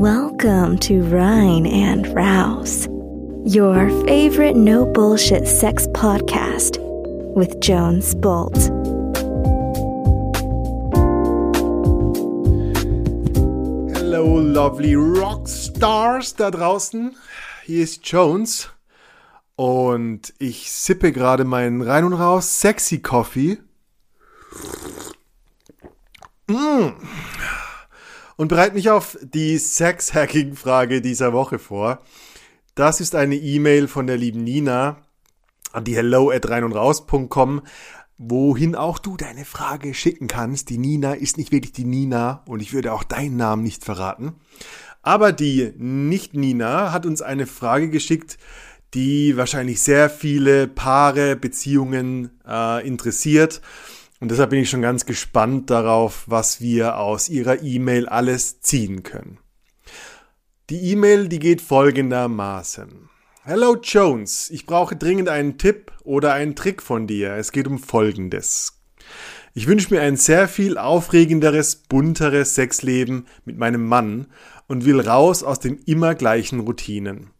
Welcome 0.00 0.78
to 0.82 1.02
Rhine 1.02 1.66
and 1.66 2.06
Rouse, 2.14 2.86
your 3.44 3.90
favorite 4.06 4.54
no 4.54 4.86
bullshit 4.86 5.48
sex 5.48 5.88
podcast 5.88 6.78
with 7.34 7.58
Jones 7.58 8.14
Bolt. 8.14 8.56
Hello, 13.96 14.38
lovely 14.38 14.94
Rockstars 14.94 16.36
da 16.36 16.52
draußen. 16.52 17.16
Hier 17.64 17.82
ist 17.82 18.06
Jones 18.06 18.70
und 19.56 20.32
ich 20.38 20.70
sippe 20.70 21.10
gerade 21.10 21.42
meinen 21.42 21.82
rein 21.82 22.04
und 22.04 22.12
raus 22.12 22.60
sexy 22.60 23.00
Coffee. 23.00 23.58
Mm. 26.46 26.90
Und 28.38 28.46
bereite 28.46 28.76
mich 28.76 28.88
auf 28.88 29.18
die 29.20 29.58
Sex-Hacking-Frage 29.58 31.00
dieser 31.00 31.32
Woche 31.32 31.58
vor. 31.58 31.98
Das 32.76 33.00
ist 33.00 33.16
eine 33.16 33.34
E-Mail 33.34 33.88
von 33.88 34.06
der 34.06 34.16
lieben 34.16 34.44
Nina 34.44 34.98
an 35.72 35.82
die 35.82 35.96
hello 35.96 36.30
at 36.30 36.48
rein 36.48 36.62
und 36.62 36.72
raus.com, 36.72 37.62
wohin 38.16 38.76
auch 38.76 39.00
du 39.00 39.16
deine 39.16 39.44
Frage 39.44 39.92
schicken 39.92 40.28
kannst. 40.28 40.70
Die 40.70 40.78
Nina 40.78 41.14
ist 41.14 41.36
nicht 41.36 41.50
wirklich 41.50 41.72
die 41.72 41.84
Nina 41.84 42.44
und 42.46 42.62
ich 42.62 42.72
würde 42.72 42.92
auch 42.92 43.02
deinen 43.02 43.36
Namen 43.36 43.64
nicht 43.64 43.84
verraten. 43.84 44.34
Aber 45.02 45.32
die 45.32 45.72
Nicht-Nina 45.76 46.92
hat 46.92 47.06
uns 47.06 47.22
eine 47.22 47.48
Frage 47.48 47.90
geschickt, 47.90 48.38
die 48.94 49.36
wahrscheinlich 49.36 49.82
sehr 49.82 50.08
viele 50.08 50.68
Paare, 50.68 51.34
Beziehungen 51.34 52.38
äh, 52.46 52.86
interessiert. 52.86 53.60
Und 54.20 54.30
deshalb 54.30 54.50
bin 54.50 54.60
ich 54.60 54.70
schon 54.70 54.82
ganz 54.82 55.06
gespannt 55.06 55.70
darauf, 55.70 56.24
was 56.26 56.60
wir 56.60 56.98
aus 56.98 57.28
ihrer 57.28 57.62
E-Mail 57.62 58.08
alles 58.08 58.60
ziehen 58.60 59.02
können. 59.04 59.38
Die 60.70 60.90
E-Mail, 60.90 61.28
die 61.28 61.38
geht 61.38 61.60
folgendermaßen. 61.60 63.08
Hello 63.44 63.76
Jones, 63.82 64.50
ich 64.50 64.66
brauche 64.66 64.96
dringend 64.96 65.28
einen 65.28 65.56
Tipp 65.56 65.92
oder 66.02 66.34
einen 66.34 66.56
Trick 66.56 66.82
von 66.82 67.06
dir. 67.06 67.34
Es 67.34 67.52
geht 67.52 67.66
um 67.66 67.78
Folgendes. 67.78 68.82
Ich 69.54 69.66
wünsche 69.66 69.94
mir 69.94 70.02
ein 70.02 70.16
sehr 70.16 70.48
viel 70.48 70.76
aufregenderes, 70.76 71.76
bunteres 71.76 72.54
Sexleben 72.54 73.26
mit 73.44 73.56
meinem 73.56 73.86
Mann 73.86 74.26
und 74.66 74.84
will 74.84 75.00
raus 75.00 75.42
aus 75.42 75.60
den 75.60 75.78
immer 75.86 76.14
gleichen 76.14 76.60
Routinen. 76.60 77.30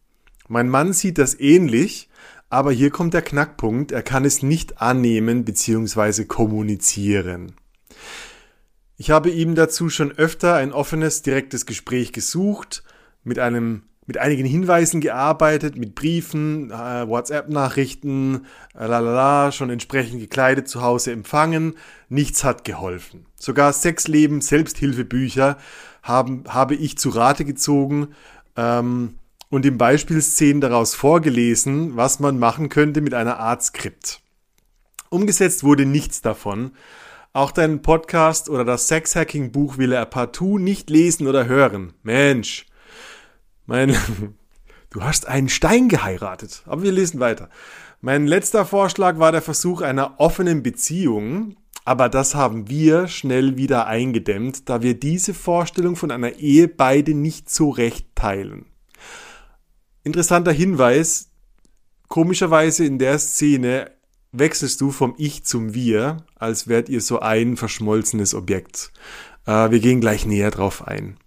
Mein 0.47 0.69
Mann 0.69 0.93
sieht 0.93 1.19
das 1.19 1.39
ähnlich, 1.39 2.08
aber 2.49 2.71
hier 2.71 2.89
kommt 2.89 3.13
der 3.13 3.21
Knackpunkt, 3.21 3.91
er 3.91 4.03
kann 4.03 4.25
es 4.25 4.43
nicht 4.43 4.81
annehmen 4.81 5.45
bzw. 5.45 6.25
kommunizieren. 6.25 7.53
Ich 8.97 9.11
habe 9.11 9.29
ihm 9.29 9.55
dazu 9.55 9.89
schon 9.89 10.11
öfter 10.11 10.55
ein 10.55 10.73
offenes, 10.73 11.21
direktes 11.21 11.65
Gespräch 11.65 12.11
gesucht, 12.11 12.83
mit 13.23 13.39
einem 13.39 13.83
mit 14.09 14.17
einigen 14.17 14.45
Hinweisen 14.45 15.01
gearbeitet, 15.01 15.77
mit 15.77 15.93
Briefen, 15.93 16.71
äh, 16.71 17.07
WhatsApp-Nachrichten, 17.07 18.47
äh, 18.73 18.87
lalala, 18.87 19.51
schon 19.51 19.69
entsprechend 19.69 20.19
gekleidet 20.19 20.67
zu 20.67 20.81
Hause 20.81 21.11
empfangen. 21.11 21.75
Nichts 22.09 22.43
hat 22.43 22.65
geholfen. 22.65 23.27
Sogar 23.35 23.71
Sexleben, 23.71 24.41
Selbsthilfebücher 24.41 25.57
haben, 26.01 26.43
habe 26.47 26.73
ich 26.73 26.97
zu 26.97 27.09
Rate 27.09 27.45
gezogen 27.45 28.07
ähm, 28.57 29.18
und 29.49 29.65
in 29.65 29.77
Beispielszenen 29.77 30.61
daraus 30.61 30.95
vorgelesen, 30.95 31.95
was 31.95 32.19
man 32.19 32.39
machen 32.39 32.69
könnte 32.69 33.01
mit 33.01 33.13
einer 33.13 33.39
Art 33.39 33.63
Skript. 33.63 34.21
Umgesetzt 35.09 35.63
wurde 35.63 35.85
nichts 35.85 36.21
davon. 36.21 36.71
Auch 37.33 37.51
deinen 37.51 37.81
Podcast 37.81 38.49
oder 38.49 38.63
das 38.63 38.87
Sexhacking-Buch 38.87 39.77
will 39.77 39.91
er 39.91 40.05
partout 40.05 40.59
nicht 40.59 40.89
lesen 40.89 41.27
oder 41.27 41.47
hören. 41.47 41.93
Mensch, 42.03 42.67
mein, 43.65 43.95
du 44.89 45.03
hast 45.03 45.27
einen 45.27 45.49
Stein 45.49 45.89
geheiratet. 45.89 46.63
Aber 46.65 46.83
wir 46.83 46.91
lesen 46.91 47.19
weiter. 47.19 47.49
Mein 48.01 48.27
letzter 48.27 48.65
Vorschlag 48.65 49.19
war 49.19 49.31
der 49.31 49.41
Versuch 49.41 49.81
einer 49.81 50.19
offenen 50.19 50.63
Beziehung, 50.63 51.55
aber 51.85 52.07
das 52.07 52.33
haben 52.33 52.69
wir 52.69 53.07
schnell 53.07 53.57
wieder 53.57 53.87
eingedämmt, 53.87 54.69
da 54.69 54.81
wir 54.81 54.97
diese 54.97 55.33
Vorstellung 55.33 55.95
von 55.95 56.11
einer 56.11 56.35
Ehe 56.35 56.67
beide 56.67 57.13
nicht 57.13 57.49
so 57.49 57.69
recht 57.71 58.15
teilen. 58.15 58.68
Interessanter 60.09 60.51
Hinweis, 60.51 61.29
komischerweise 62.07 62.83
in 62.83 62.97
der 62.97 63.19
Szene 63.19 63.91
wechselst 64.31 64.81
du 64.81 64.89
vom 64.89 65.13
Ich 65.19 65.43
zum 65.43 65.75
Wir, 65.75 66.25
als 66.33 66.67
wärt 66.67 66.89
ihr 66.89 66.99
so 67.01 67.19
ein 67.19 67.57
verschmolzenes 67.57 68.33
Objekt. 68.33 68.91
Äh, 69.45 69.69
wir 69.69 69.79
gehen 69.79 70.01
gleich 70.01 70.25
näher 70.25 70.49
drauf 70.49 70.87
ein. 70.87 71.17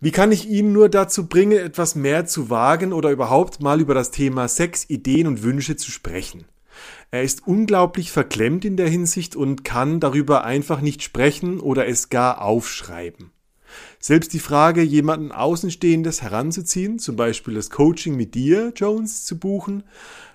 Wie 0.00 0.10
kann 0.10 0.32
ich 0.32 0.46
ihn 0.46 0.74
nur 0.74 0.90
dazu 0.90 1.28
bringen, 1.28 1.56
etwas 1.56 1.94
mehr 1.94 2.26
zu 2.26 2.50
wagen 2.50 2.92
oder 2.92 3.10
überhaupt 3.10 3.62
mal 3.62 3.80
über 3.80 3.94
das 3.94 4.10
Thema 4.10 4.48
Sex, 4.48 4.84
Ideen 4.90 5.26
und 5.26 5.42
Wünsche 5.42 5.76
zu 5.76 5.90
sprechen? 5.90 6.44
Er 7.10 7.22
ist 7.22 7.46
unglaublich 7.46 8.12
verklemmt 8.12 8.66
in 8.66 8.76
der 8.76 8.90
Hinsicht 8.90 9.34
und 9.34 9.64
kann 9.64 9.98
darüber 9.98 10.44
einfach 10.44 10.82
nicht 10.82 11.02
sprechen 11.02 11.58
oder 11.58 11.88
es 11.88 12.10
gar 12.10 12.42
aufschreiben. 12.42 13.30
Selbst 13.98 14.32
die 14.32 14.38
Frage, 14.38 14.82
jemanden 14.82 15.32
Außenstehendes 15.32 16.22
heranzuziehen, 16.22 16.98
zum 16.98 17.16
Beispiel 17.16 17.54
das 17.54 17.70
Coaching 17.70 18.16
mit 18.16 18.34
dir, 18.34 18.72
Jones, 18.76 19.24
zu 19.24 19.38
buchen, 19.38 19.82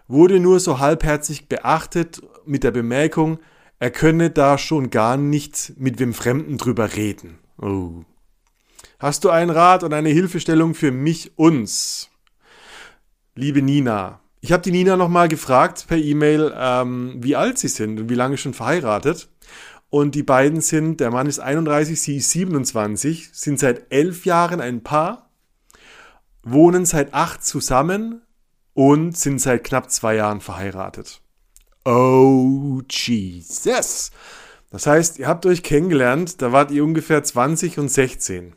wurde 0.07 0.39
nur 0.39 0.59
so 0.59 0.79
halbherzig 0.79 1.47
beachtet 1.47 2.21
mit 2.45 2.63
der 2.63 2.71
Bemerkung, 2.71 3.39
er 3.79 3.91
könne 3.91 4.29
da 4.29 4.57
schon 4.57 4.89
gar 4.89 5.17
nicht 5.17 5.73
mit 5.77 5.99
wem 5.99 6.13
Fremden 6.13 6.57
drüber 6.57 6.95
reden. 6.95 7.39
Oh. 7.59 8.03
Hast 8.99 9.23
du 9.23 9.31
einen 9.31 9.49
Rat 9.49 9.83
und 9.83 9.93
eine 9.93 10.09
Hilfestellung 10.09 10.75
für 10.75 10.91
mich, 10.91 11.31
uns? 11.35 12.11
Liebe 13.33 13.63
Nina, 13.63 14.19
ich 14.41 14.51
habe 14.51 14.61
die 14.61 14.71
Nina 14.71 14.97
nochmal 14.97 15.27
gefragt 15.27 15.85
per 15.87 15.97
E-Mail, 15.97 16.53
ähm, 16.55 17.15
wie 17.17 17.35
alt 17.35 17.57
sie 17.57 17.69
sind 17.69 17.99
und 17.99 18.09
wie 18.09 18.15
lange 18.15 18.37
schon 18.37 18.53
verheiratet. 18.53 19.29
Und 19.91 20.15
die 20.15 20.23
beiden 20.23 20.61
sind, 20.61 21.01
der 21.01 21.11
Mann 21.11 21.27
ist 21.27 21.39
31, 21.39 22.01
sie 22.01 22.17
ist 22.17 22.31
27, 22.31 23.29
sind 23.33 23.59
seit 23.59 23.91
elf 23.91 24.25
Jahren 24.25 24.61
ein 24.61 24.83
Paar, 24.83 25.29
wohnen 26.43 26.85
seit 26.85 27.13
acht 27.13 27.43
zusammen 27.43 28.21
und 28.73 29.17
sind 29.17 29.39
seit 29.39 29.65
knapp 29.65 29.91
zwei 29.91 30.15
Jahren 30.15 30.39
verheiratet. 30.39 31.21
Oh, 31.83 32.81
Jesus. 32.89 34.11
Das 34.69 34.87
heißt, 34.87 35.19
ihr 35.19 35.27
habt 35.27 35.45
euch 35.45 35.61
kennengelernt, 35.61 36.41
da 36.41 36.53
wart 36.53 36.71
ihr 36.71 36.85
ungefähr 36.85 37.21
20 37.21 37.77
und 37.77 37.89
16. 37.89 38.55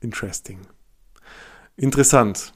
Interesting. 0.00 0.60
Interessant. 1.76 2.54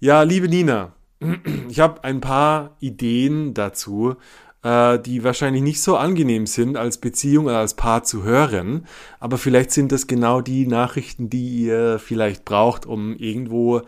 Ja, 0.00 0.22
liebe 0.22 0.48
Nina, 0.48 0.94
ich 1.68 1.78
habe 1.78 2.02
ein 2.02 2.20
paar 2.20 2.76
Ideen 2.80 3.54
dazu, 3.54 4.16
äh, 4.66 4.98
die 4.98 5.22
wahrscheinlich 5.22 5.62
nicht 5.62 5.80
so 5.80 5.96
angenehm 5.96 6.46
sind, 6.46 6.76
als 6.76 6.98
Beziehung 6.98 7.46
oder 7.46 7.58
als 7.58 7.74
Paar 7.74 8.02
zu 8.02 8.24
hören. 8.24 8.86
Aber 9.20 9.38
vielleicht 9.38 9.70
sind 9.70 9.92
das 9.92 10.08
genau 10.08 10.40
die 10.40 10.66
Nachrichten, 10.66 11.30
die 11.30 11.66
ihr 11.66 12.00
vielleicht 12.00 12.44
braucht, 12.44 12.84
um 12.84 13.14
irgendwo 13.16 13.82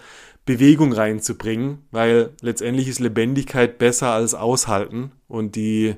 Bewegung 0.45 0.93
reinzubringen, 0.93 1.79
weil 1.91 2.31
letztendlich 2.43 2.87
ist 2.87 3.01
Lebendigkeit 3.01 3.79
besser 3.79 4.13
als 4.13 4.35
Aushalten 4.35 5.11
und 5.27 5.57
die, 5.57 5.97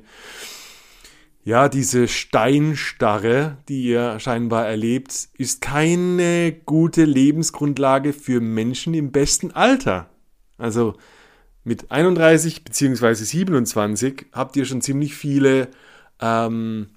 ja, 1.44 1.68
diese 1.68 2.08
Steinstarre, 2.08 3.58
die 3.68 3.82
ihr 3.82 4.18
scheinbar 4.18 4.66
erlebt, 4.66 5.28
ist 5.36 5.60
keine 5.60 6.52
gute 6.64 7.04
Lebensgrundlage 7.04 8.14
für 8.14 8.40
Menschen 8.40 8.94
im 8.94 9.12
besten 9.12 9.50
Alter. 9.50 10.08
Also, 10.56 10.94
mit 11.64 11.90
31 11.90 12.64
beziehungsweise 12.64 13.24
27 13.24 14.26
habt 14.32 14.56
ihr 14.56 14.64
schon 14.64 14.80
ziemlich 14.80 15.14
viele 15.14 15.68
ähm, 16.20 16.88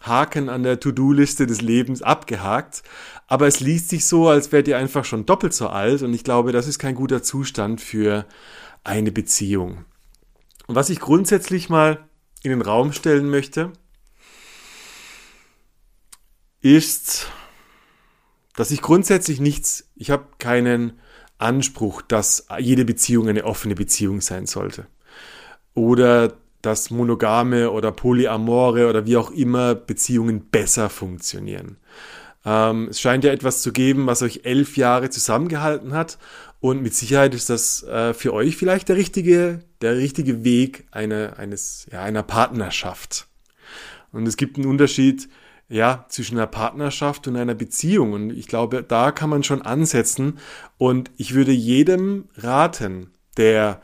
Haken 0.00 0.48
an 0.48 0.62
der 0.62 0.80
To-Do-Liste 0.80 1.46
des 1.46 1.60
Lebens 1.60 2.02
abgehakt. 2.02 2.82
Aber 3.26 3.46
es 3.46 3.60
liest 3.60 3.88
sich 3.88 4.06
so, 4.06 4.28
als 4.28 4.52
wärt 4.52 4.68
ihr 4.68 4.76
einfach 4.76 5.04
schon 5.04 5.26
doppelt 5.26 5.54
so 5.54 5.68
alt. 5.68 6.02
Und 6.02 6.12
ich 6.12 6.24
glaube, 6.24 6.52
das 6.52 6.66
ist 6.66 6.78
kein 6.78 6.94
guter 6.94 7.22
Zustand 7.22 7.80
für 7.80 8.26
eine 8.84 9.12
Beziehung. 9.12 9.84
Und 10.66 10.74
was 10.74 10.90
ich 10.90 11.00
grundsätzlich 11.00 11.68
mal 11.68 12.08
in 12.42 12.50
den 12.50 12.62
Raum 12.62 12.92
stellen 12.92 13.30
möchte, 13.30 13.72
ist, 16.60 17.26
dass 18.56 18.70
ich 18.70 18.82
grundsätzlich 18.82 19.40
nichts, 19.40 19.90
ich 19.96 20.10
habe 20.10 20.26
keinen 20.38 21.00
Anspruch, 21.42 22.02
dass 22.02 22.46
jede 22.58 22.84
Beziehung 22.84 23.28
eine 23.28 23.44
offene 23.44 23.74
Beziehung 23.74 24.20
sein 24.20 24.46
sollte. 24.46 24.86
Oder 25.74 26.34
dass 26.62 26.90
monogame 26.90 27.70
oder 27.70 27.92
polyamore 27.92 28.88
oder 28.88 29.04
wie 29.04 29.16
auch 29.16 29.30
immer 29.30 29.74
Beziehungen 29.74 30.48
besser 30.50 30.88
funktionieren. 30.88 31.76
Ähm, 32.44 32.88
es 32.88 33.00
scheint 33.00 33.24
ja 33.24 33.32
etwas 33.32 33.62
zu 33.62 33.72
geben, 33.72 34.06
was 34.06 34.22
euch 34.22 34.40
elf 34.44 34.76
Jahre 34.76 35.10
zusammengehalten 35.10 35.92
hat 35.92 36.18
und 36.62 36.80
mit 36.80 36.94
Sicherheit 36.94 37.34
ist 37.34 37.50
das 37.50 37.82
äh, 37.82 38.14
für 38.14 38.32
euch 38.32 38.56
vielleicht 38.56 38.88
der 38.88 38.94
richtige, 38.94 39.64
der 39.80 39.96
richtige 39.96 40.44
Weg 40.44 40.86
eine, 40.92 41.36
eines, 41.36 41.88
ja, 41.90 42.02
einer 42.02 42.22
Partnerschaft. 42.22 43.26
Und 44.12 44.28
es 44.28 44.36
gibt 44.36 44.56
einen 44.56 44.68
Unterschied 44.68 45.28
ja, 45.72 46.04
zwischen 46.08 46.36
einer 46.36 46.46
Partnerschaft 46.46 47.26
und 47.26 47.36
einer 47.36 47.54
Beziehung. 47.54 48.12
Und 48.12 48.30
ich 48.30 48.46
glaube, 48.46 48.82
da 48.82 49.10
kann 49.10 49.30
man 49.30 49.42
schon 49.42 49.62
ansetzen. 49.62 50.38
Und 50.76 51.10
ich 51.16 51.32
würde 51.32 51.52
jedem 51.52 52.28
raten, 52.36 53.10
der 53.38 53.80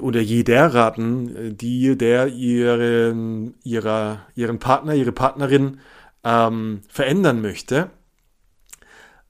oder 0.00 0.20
jeder 0.20 0.72
raten, 0.72 1.56
die, 1.56 1.96
der 1.96 2.28
ihren, 2.28 3.54
ihrer, 3.64 4.26
ihren 4.34 4.58
Partner, 4.58 4.94
ihre 4.94 5.12
Partnerin 5.12 5.80
ähm, 6.24 6.82
verändern 6.86 7.40
möchte, 7.40 7.90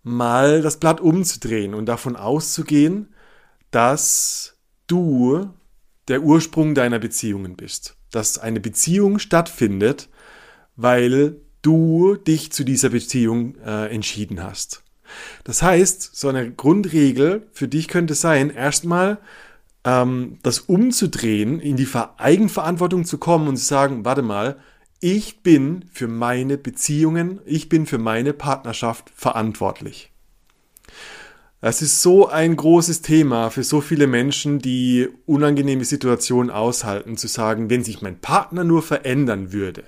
mal 0.02 0.62
das 0.62 0.78
Blatt 0.78 1.00
umzudrehen 1.00 1.74
und 1.74 1.86
davon 1.86 2.16
auszugehen, 2.16 3.14
dass 3.70 4.58
du 4.88 5.48
der 6.08 6.22
Ursprung 6.22 6.74
deiner 6.74 6.98
Beziehungen 6.98 7.56
bist. 7.56 7.96
Dass 8.10 8.36
eine 8.36 8.58
Beziehung 8.60 9.20
stattfindet, 9.20 10.08
weil 10.80 11.36
du 11.62 12.16
dich 12.16 12.52
zu 12.52 12.64
dieser 12.64 12.90
Beziehung 12.90 13.56
äh, 13.64 13.92
entschieden 13.92 14.42
hast. 14.42 14.82
Das 15.44 15.62
heißt, 15.62 16.14
so 16.14 16.28
eine 16.28 16.50
Grundregel 16.50 17.46
für 17.52 17.68
dich 17.68 17.88
könnte 17.88 18.14
sein, 18.14 18.50
erstmal 18.50 19.18
ähm, 19.84 20.38
das 20.42 20.60
umzudrehen, 20.60 21.60
in 21.60 21.76
die 21.76 21.88
Eigenverantwortung 22.16 23.04
zu 23.04 23.18
kommen 23.18 23.48
und 23.48 23.56
zu 23.56 23.64
sagen, 23.64 24.04
warte 24.04 24.22
mal, 24.22 24.56
ich 25.00 25.42
bin 25.42 25.86
für 25.92 26.08
meine 26.08 26.58
Beziehungen, 26.58 27.40
ich 27.46 27.68
bin 27.68 27.86
für 27.86 27.98
meine 27.98 28.32
Partnerschaft 28.32 29.10
verantwortlich. 29.14 30.12
Es 31.62 31.82
ist 31.82 32.00
so 32.00 32.26
ein 32.28 32.56
großes 32.56 33.02
Thema 33.02 33.50
für 33.50 33.64
so 33.64 33.82
viele 33.82 34.06
Menschen, 34.06 34.60
die 34.60 35.08
unangenehme 35.26 35.84
Situationen 35.84 36.50
aushalten, 36.50 37.18
zu 37.18 37.28
sagen, 37.28 37.68
wenn 37.68 37.84
sich 37.84 38.00
mein 38.00 38.18
Partner 38.18 38.64
nur 38.64 38.82
verändern 38.82 39.52
würde. 39.52 39.84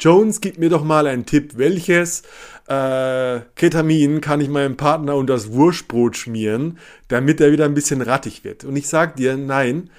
Jones, 0.00 0.40
gib 0.40 0.58
mir 0.58 0.70
doch 0.70 0.84
mal 0.84 1.06
einen 1.06 1.26
Tipp. 1.26 1.52
Welches 1.56 2.22
äh, 2.68 3.40
Ketamin 3.56 4.20
kann 4.20 4.40
ich 4.40 4.48
meinem 4.48 4.76
Partner 4.76 5.16
unter 5.16 5.34
das 5.34 5.52
Wurstbrot 5.52 6.16
schmieren, 6.16 6.78
damit 7.08 7.40
er 7.40 7.50
wieder 7.50 7.64
ein 7.64 7.74
bisschen 7.74 8.00
rattig 8.00 8.44
wird? 8.44 8.64
Und 8.64 8.76
ich 8.76 8.88
sag 8.88 9.16
dir, 9.16 9.36
nein, 9.36 9.90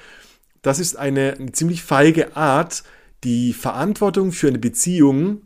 das 0.61 0.79
ist 0.79 0.97
eine, 0.97 1.33
eine 1.33 1.51
ziemlich 1.51 1.83
feige 1.83 2.37
Art, 2.37 2.83
die 3.25 3.53
Verantwortung 3.53 4.31
für 4.31 4.47
eine 4.47 4.59
Beziehung 4.59 5.41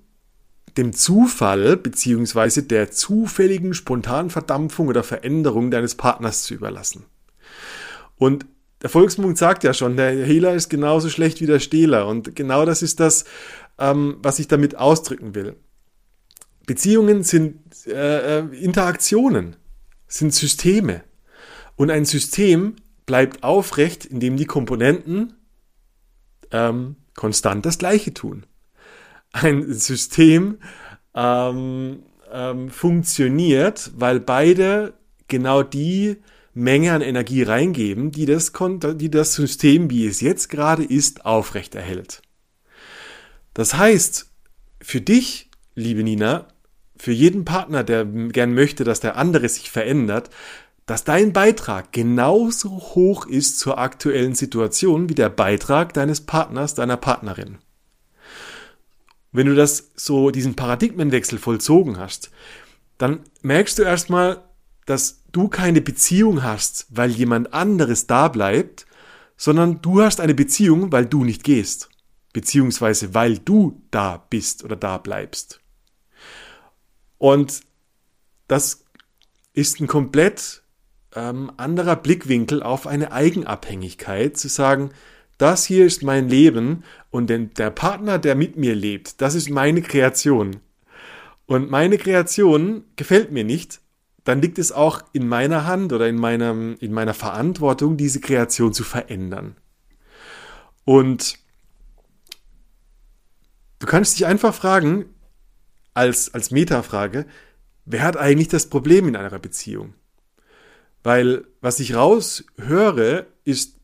dem 0.78 0.94
Zufall 0.94 1.78
beziehungsweise 1.78 2.64
der 2.64 2.92
zufälligen 2.92 3.74
spontanen 3.74 4.30
Verdampfung 4.30 4.88
oder 4.88 5.04
Veränderung 5.04 5.72
deines 5.72 5.96
Partners 5.96 6.44
zu 6.44 6.54
überlassen. 6.54 7.06
Und 8.18 8.46
der 8.84 8.90
Volksmund 8.90 9.38
sagt 9.38 9.64
ja 9.64 9.74
schon, 9.74 9.98
der 9.98 10.12
Hehler 10.12 10.54
ist 10.54 10.70
genauso 10.70 11.10
schlecht 11.10 11.42
wie 11.42 11.48
der 11.48 11.60
Stehler. 11.60 12.08
Und 12.08 12.36
genau 12.36 12.66
das 12.66 12.82
ist 12.82 13.00
das, 13.00 13.26
ähm, 13.80 14.18
was 14.22 14.40
ich 14.40 14.48
damit 14.48 14.76
ausdrücken 14.76 15.34
will. 15.34 15.56
Beziehungen 16.68 17.24
sind 17.24 17.60
äh, 17.88 18.40
äh 18.40 18.46
Interaktionen, 18.58 19.56
sind 20.08 20.34
Systeme. 20.34 21.04
Und 21.76 21.90
ein 21.90 22.06
System 22.06 22.76
bleibt 23.06 23.44
aufrecht, 23.44 24.06
indem 24.06 24.38
die 24.38 24.46
Komponenten 24.46 25.34
ähm, 26.52 26.98
konstant 27.16 27.66
das 27.66 27.80
Gleiche 27.80 28.14
tun 28.14 28.46
ein 29.34 29.74
System 29.74 30.60
ähm, 31.14 32.04
ähm, 32.32 32.70
funktioniert, 32.70 33.92
weil 33.96 34.20
beide 34.20 34.94
genau 35.28 35.64
die 35.64 36.18
Menge 36.54 36.94
an 36.94 37.02
Energie 37.02 37.44
reingeben, 37.44 38.12
die 38.12 38.26
das, 38.26 38.52
die 38.96 39.10
das 39.10 39.34
System, 39.34 39.90
wie 39.90 40.06
es 40.06 40.22
jetzt 40.22 40.50
gerade 40.50 40.84
ist, 40.84 41.26
aufrechterhält. 41.26 42.22
Das 43.54 43.76
heißt, 43.76 44.30
für 44.82 45.02
dich, 45.02 45.50
liebe 45.76 46.04
Nina, 46.04 46.48
für 46.98 47.12
jeden 47.12 47.44
Partner, 47.46 47.84
der 47.84 48.06
gern 48.06 48.54
möchte, 48.54 48.84
dass 48.84 49.00
der 49.00 49.18
andere 49.18 49.50
sich 49.50 49.72
verändert, 49.72 50.30
dass 50.86 51.04
dein 51.04 51.34
Beitrag 51.34 51.92
genauso 51.92 52.70
hoch 52.70 53.26
ist 53.26 53.60
zur 53.60 53.78
aktuellen 53.78 54.36
Situation 54.36 55.10
wie 55.10 55.16
der 55.16 55.30
Beitrag 55.30 55.94
deines 55.94 56.22
Partners, 56.22 56.76
deiner 56.76 56.98
Partnerin. 56.98 57.58
Wenn 59.32 59.48
du 59.48 59.56
das 59.56 59.92
so, 59.96 60.30
diesen 60.30 60.56
Paradigmenwechsel 60.56 61.40
vollzogen 61.40 61.98
hast, 61.98 62.32
dann 62.98 63.22
merkst 63.42 63.80
du 63.80 63.84
erstmal, 63.84 64.44
dass 64.86 65.23
du 65.34 65.50
keine 65.50 65.82
Beziehung 65.82 66.44
hast, 66.44 66.88
weil 66.90 67.12
jemand 67.12 67.54
anderes 67.54 68.08
da 68.08 68.30
bleibt, 68.30 68.86
sondern 69.36 69.82
du 69.82 70.02
hast 70.02 70.22
eine 70.22 70.34
Beziehung, 70.34 70.94
weil 70.94 71.06
du 71.06 71.26
nicht 71.26 71.44
gehst. 71.44 71.90
Beziehungsweise 72.32 73.14
weil 73.14 73.40
du 73.40 73.82
da 73.92 74.26
bist 74.30 74.64
oder 74.64 74.78
da 74.78 74.98
bleibst. 74.98 75.60
Und 77.18 77.62
das 78.48 78.86
ist 79.54 79.80
ein 79.80 79.88
komplett 79.88 80.64
ähm, 81.16 81.52
anderer 81.58 81.96
Blickwinkel 81.96 82.64
auf 82.64 82.88
eine 82.88 83.12
Eigenabhängigkeit, 83.12 84.38
zu 84.38 84.48
sagen, 84.48 84.92
das 85.38 85.66
hier 85.66 85.86
ist 85.86 86.04
mein 86.04 86.30
Leben 86.30 86.84
und 87.10 87.28
der 87.28 87.70
Partner, 87.70 88.20
der 88.20 88.36
mit 88.36 88.56
mir 88.56 88.76
lebt, 88.76 89.22
das 89.22 89.36
ist 89.36 89.50
meine 89.50 89.82
Kreation. 89.82 90.58
Und 91.46 91.70
meine 91.70 91.98
Kreation 91.98 92.84
gefällt 92.96 93.32
mir 93.32 93.44
nicht, 93.44 93.82
dann 94.24 94.42
liegt 94.42 94.58
es 94.58 94.72
auch 94.72 95.04
in 95.12 95.28
meiner 95.28 95.66
Hand 95.66 95.92
oder 95.92 96.08
in, 96.08 96.16
meinem, 96.16 96.78
in 96.80 96.94
meiner 96.94 97.14
Verantwortung, 97.14 97.98
diese 97.98 98.22
Kreation 98.22 98.74
zu 98.74 98.84
verändern. 98.84 99.58
Und 100.86 101.38
du 103.80 103.88
kannst 103.88 104.16
dich 104.18 104.26
einfach 104.26 104.54
fragen, 104.54 105.06
als, 105.94 106.34
als 106.34 106.52
Metafrage, 106.52 107.26
wer 107.86 108.04
hat 108.04 108.18
eigentlich 108.18 108.48
das 108.48 108.70
Problem 108.70 109.08
in 109.08 109.16
einer 109.16 109.38
Beziehung? 109.40 109.94
Weil 111.04 111.46
was 111.60 111.80
ich 111.80 111.96
raushöre, 111.96 113.28
ist 113.44 113.78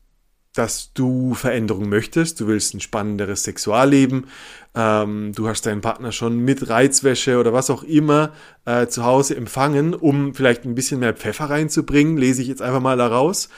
dass 0.54 0.92
du 0.92 1.34
Veränderung 1.34 1.88
möchtest, 1.88 2.40
du 2.40 2.48
willst 2.48 2.74
ein 2.74 2.80
spannenderes 2.80 3.44
Sexualleben, 3.44 4.26
ähm, 4.74 5.32
du 5.34 5.46
hast 5.46 5.66
deinen 5.66 5.80
Partner 5.80 6.10
schon 6.10 6.38
mit 6.38 6.68
Reizwäsche 6.68 7.38
oder 7.38 7.52
was 7.52 7.70
auch 7.70 7.84
immer 7.84 8.32
äh, 8.64 8.88
zu 8.88 9.04
Hause 9.04 9.36
empfangen, 9.36 9.94
um 9.94 10.34
vielleicht 10.34 10.64
ein 10.64 10.74
bisschen 10.74 11.00
mehr 11.00 11.14
Pfeffer 11.14 11.50
reinzubringen, 11.50 12.16
lese 12.16 12.42
ich 12.42 12.48
jetzt 12.48 12.62
einfach 12.62 12.80
mal 12.80 12.96
daraus. 12.96 13.48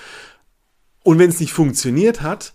Und 1.02 1.18
wenn 1.18 1.30
es 1.30 1.40
nicht 1.40 1.52
funktioniert 1.52 2.20
hat, 2.20 2.52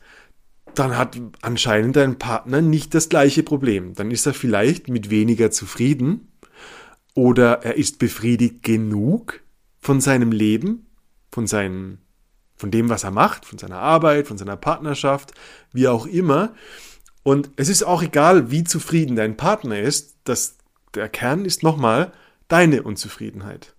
dann 0.75 0.95
hat 0.95 1.19
anscheinend 1.41 1.95
dein 1.95 2.19
Partner 2.19 2.61
nicht 2.61 2.93
das 2.93 3.09
gleiche 3.09 3.41
Problem. 3.41 3.95
Dann 3.95 4.11
ist 4.11 4.27
er 4.27 4.35
vielleicht 4.35 4.87
mit 4.87 5.09
weniger 5.09 5.49
zufrieden 5.49 6.31
oder 7.15 7.63
er 7.63 7.75
ist 7.75 7.97
befriedigt 7.97 8.61
genug 8.61 9.41
von 9.79 9.99
seinem 10.01 10.31
Leben, 10.31 10.85
von 11.31 11.47
seinen 11.47 11.97
von 12.57 12.71
dem, 12.71 12.89
was 12.89 13.03
er 13.03 13.11
macht, 13.11 13.45
von 13.45 13.57
seiner 13.57 13.79
Arbeit, 13.79 14.27
von 14.27 14.37
seiner 14.37 14.57
Partnerschaft, 14.57 15.31
wie 15.71 15.87
auch 15.87 16.05
immer. 16.05 16.53
Und 17.23 17.51
es 17.55 17.69
ist 17.69 17.83
auch 17.83 18.01
egal, 18.01 18.51
wie 18.51 18.63
zufrieden 18.63 19.15
dein 19.15 19.37
Partner 19.37 19.79
ist, 19.79 20.15
dass 20.23 20.57
der 20.95 21.09
Kern 21.09 21.45
ist 21.45 21.63
nochmal 21.63 22.11
deine 22.47 22.83
Unzufriedenheit. 22.83 23.75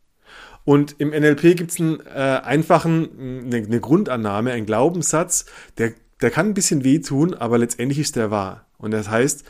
Und 0.64 0.96
im 0.98 1.10
NLP 1.10 1.56
gibt 1.56 1.70
es 1.70 1.80
einen 1.80 2.00
äh, 2.00 2.40
einfachen, 2.44 3.46
eine, 3.46 3.56
eine 3.56 3.80
Grundannahme, 3.80 4.52
einen 4.52 4.66
Glaubenssatz, 4.66 5.46
der, 5.78 5.94
der 6.20 6.30
kann 6.30 6.48
ein 6.48 6.54
bisschen 6.54 6.84
wehtun, 6.84 7.34
aber 7.34 7.58
letztendlich 7.58 7.98
ist 7.98 8.16
der 8.16 8.30
wahr. 8.30 8.66
Und 8.76 8.90
das 8.90 9.08
heißt, 9.08 9.44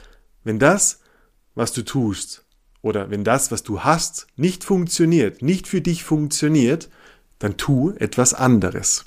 wenn 0.44 0.58
das, 0.58 1.00
was 1.54 1.72
du 1.72 1.82
tust, 1.82 2.44
oder 2.82 3.10
wenn 3.10 3.24
das, 3.24 3.50
was 3.50 3.64
du 3.64 3.80
hast, 3.80 4.28
nicht 4.36 4.64
funktioniert, 4.64 5.42
nicht 5.42 5.66
für 5.66 5.80
dich 5.80 6.04
funktioniert, 6.04 6.88
dann 7.38 7.56
tu 7.56 7.92
etwas 7.98 8.34
anderes. 8.34 9.04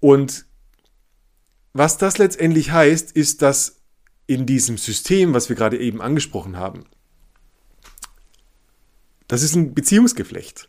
Und 0.00 0.46
was 1.72 1.96
das 1.96 2.18
letztendlich 2.18 2.72
heißt, 2.72 3.12
ist, 3.12 3.42
dass 3.42 3.80
in 4.26 4.46
diesem 4.46 4.76
System, 4.78 5.34
was 5.34 5.48
wir 5.48 5.56
gerade 5.56 5.78
eben 5.78 6.02
angesprochen 6.02 6.56
haben, 6.56 6.84
das 9.28 9.42
ist 9.42 9.54
ein 9.54 9.74
Beziehungsgeflecht. 9.74 10.68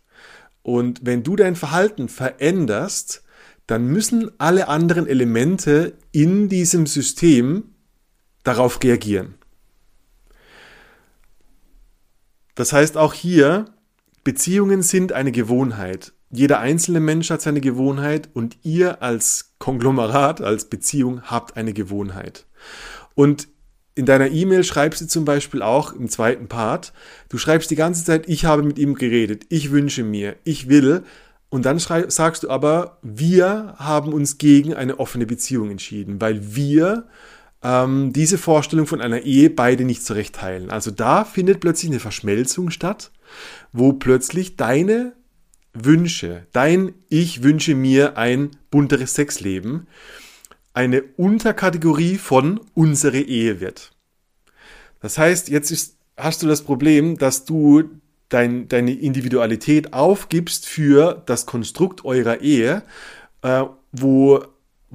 Und 0.62 1.06
wenn 1.06 1.24
du 1.24 1.36
dein 1.36 1.56
Verhalten 1.56 2.08
veränderst, 2.08 3.24
dann 3.68 3.88
müssen 3.88 4.32
alle 4.40 4.68
anderen 4.68 5.08
Elemente 5.08 5.98
in 6.12 6.48
diesem 6.48 6.86
System 6.86 7.76
darauf 8.44 8.82
reagieren. 8.84 9.36
Das 12.56 12.72
heißt 12.72 12.98
auch 12.98 13.14
hier, 13.14 13.66
Beziehungen 14.24 14.84
sind 14.84 15.12
eine 15.12 15.32
Gewohnheit 15.32 16.14
jeder 16.36 16.60
einzelne 16.60 17.00
Mensch 17.00 17.30
hat 17.30 17.44
seine 17.44 17.62
Gewohnheit 17.62 18.28
und 18.34 18.58
ihr 18.64 19.04
als 19.04 19.54
Konglomerat, 19.60 20.42
als 20.42 20.66
Beziehung 20.66 21.22
habt 21.22 21.56
eine 21.58 21.74
Gewohnheit. 21.74 22.48
Und 23.14 23.48
in 23.94 24.08
deiner 24.08 24.32
E-Mail 24.32 24.64
schreibst 24.64 25.02
du 25.02 25.08
zum 25.08 25.26
Beispiel 25.26 25.62
auch 25.62 25.94
im 25.94 26.10
zweiten 26.10 26.48
Part, 26.48 26.92
du 27.30 27.38
schreibst 27.38 27.70
die 27.70 27.76
ganze 27.76 28.04
Zeit, 28.04 28.28
ich 28.28 28.46
habe 28.46 28.64
mit 28.64 28.80
ihm 28.80 28.96
geredet, 28.96 29.44
ich 29.50 29.70
wünsche 29.70 30.04
mir, 30.04 30.36
ich 30.44 30.68
will. 30.68 31.04
Und 31.50 31.68
dann 31.68 31.78
sagst 31.78 32.42
du 32.42 32.50
aber, 32.50 32.98
wir 33.04 33.76
haben 33.78 34.12
uns 34.12 34.40
gegen 34.40 34.74
eine 34.74 35.00
offene 35.00 35.28
Beziehung 35.28 35.70
entschieden, 35.70 36.20
weil 36.20 36.56
wir 36.56 37.06
ähm, 37.62 38.12
diese 38.12 38.40
Vorstellung 38.40 38.88
von 38.88 39.02
einer 39.02 39.22
Ehe 39.22 39.52
beide 39.52 39.86
nicht 39.86 40.04
so 40.04 40.16
recht 40.16 40.34
teilen. 40.34 40.72
Also 40.72 40.90
da 40.90 41.26
findet 41.26 41.60
plötzlich 41.60 41.92
eine 41.92 42.00
Verschmelzung 42.00 42.72
statt, 42.72 43.12
wo 43.72 43.94
plötzlich 43.94 44.58
deine 44.58 45.14
Wünsche, 45.74 46.46
dein 46.52 46.94
Ich 47.10 47.44
wünsche 47.44 47.76
mir 47.76 48.18
ein 48.18 48.52
bunteres 48.70 49.16
Sexleben, 49.16 49.88
eine 50.74 51.04
Unterkategorie 51.18 52.18
von 52.18 52.60
unsere 52.74 53.20
Ehe 53.20 53.60
wird. 53.60 53.92
Das 55.02 55.18
heißt, 55.18 55.50
jetzt 55.50 55.72
ist, 55.72 55.98
hast 56.18 56.44
du 56.44 56.48
das 56.48 56.62
Problem, 56.62 57.18
dass 57.18 57.46
du 57.46 57.90
dein, 58.30 58.68
deine 58.68 58.94
Individualität 58.94 59.94
aufgibst 59.94 60.68
für 60.68 61.22
das 61.26 61.46
Konstrukt 61.46 62.06
eurer 62.06 62.42
Ehe, 62.42 62.84
äh, 63.42 63.64
wo 63.92 64.44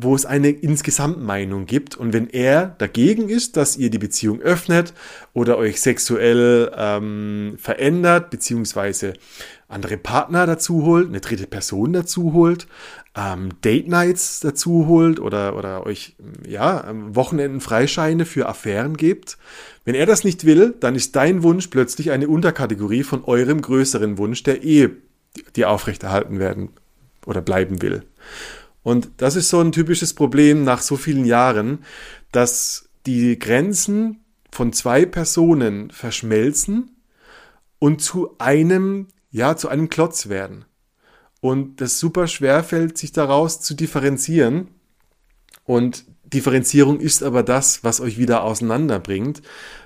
wo 0.01 0.15
es 0.15 0.25
eine 0.25 0.51
Insgesamtmeinung 0.51 1.67
gibt. 1.67 1.97
Und 1.97 2.13
wenn 2.13 2.31
er 2.31 2.77
dagegen 2.79 3.29
ist, 3.29 3.57
dass 3.57 3.77
ihr 3.77 3.91
die 3.91 3.99
Beziehung 3.99 4.41
öffnet 4.41 4.95
oder 5.33 5.59
euch 5.59 5.81
sexuell 5.81 6.71
ähm, 6.77 7.57
verändert, 7.59 8.31
beziehungsweise 8.31 9.15
andere 9.67 9.97
Partner 9.97 10.47
dazu 10.47 10.85
holt, 10.85 11.09
eine 11.09 11.21
dritte 11.21 11.49
Person 11.49 11.93
dazu 11.93 12.33
holt, 12.33 12.69
ähm, 13.17 13.61
Date 13.65 13.89
Nights 13.89 14.39
dazu 14.39 14.87
holt 14.87 15.19
oder, 15.19 15.57
oder 15.57 15.85
euch 15.85 16.15
ja, 16.47 16.85
Wochenenden 17.09 17.61
Freischeine 17.61 18.25
für 18.25 18.49
Affären 18.49 18.97
gibt. 18.97 19.37
Wenn 19.85 19.97
er 19.97 20.07
das 20.07 20.23
nicht 20.23 20.45
will, 20.45 20.77
dann 20.79 20.95
ist 20.95 21.17
dein 21.17 21.43
Wunsch 21.43 21.67
plötzlich 21.67 22.13
eine 22.13 22.29
Unterkategorie 22.29 23.03
von 23.03 23.25
eurem 23.25 23.63
größeren 23.63 24.17
Wunsch 24.17 24.45
der 24.45 24.63
Ehe, 24.63 24.93
die 25.57 25.65
aufrechterhalten 25.65 26.39
werden 26.39 26.69
oder 27.27 27.41
bleiben 27.41 27.83
will. 27.83 28.05
Und 28.83 29.11
das 29.19 29.37
ist 29.37 29.49
so 29.49 29.61
ein 29.61 29.73
typisches 29.73 30.15
Problem 30.15 30.65
nach 30.65 30.81
so 30.81 30.97
vielen 30.97 31.25
Jahren, 31.25 31.85
dass 32.33 32.89
die 33.07 33.39
Grenzen 33.39 34.21
von 34.51 34.73
zwei 34.73 35.05
Personen 35.05 35.91
verschmelzen 35.91 36.97
und 37.79 38.01
zu 38.01 38.37
einem, 38.39 39.09
ja, 39.31 39.57
zu 39.57 39.69
einem 39.69 39.89
Klotz 39.89 40.29
werden. 40.29 40.65
Und 41.41 41.81
das 41.81 42.01
super 42.01 42.27
schwer 42.27 42.65
fällt, 42.65 42.99
sich 42.99 43.13
daraus 43.13 43.61
zu 43.61 43.75
differenzieren. 43.75 44.69
Und 45.65 46.05
Differenzierung 46.25 47.01
ist 47.01 47.23
aber 47.23 47.43
das, 47.43 47.85
was 47.85 48.01
euch 48.01 48.19
wieder 48.19 48.43
auseinanderbringt, 48.43 49.43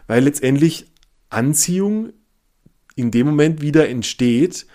weil 0.06 0.24
letztendlich 0.24 0.86
Anziehung 1.28 2.12
in 2.94 3.10
dem 3.10 3.26
Moment 3.26 3.60
wieder 3.60 3.88
entsteht, 3.88 4.66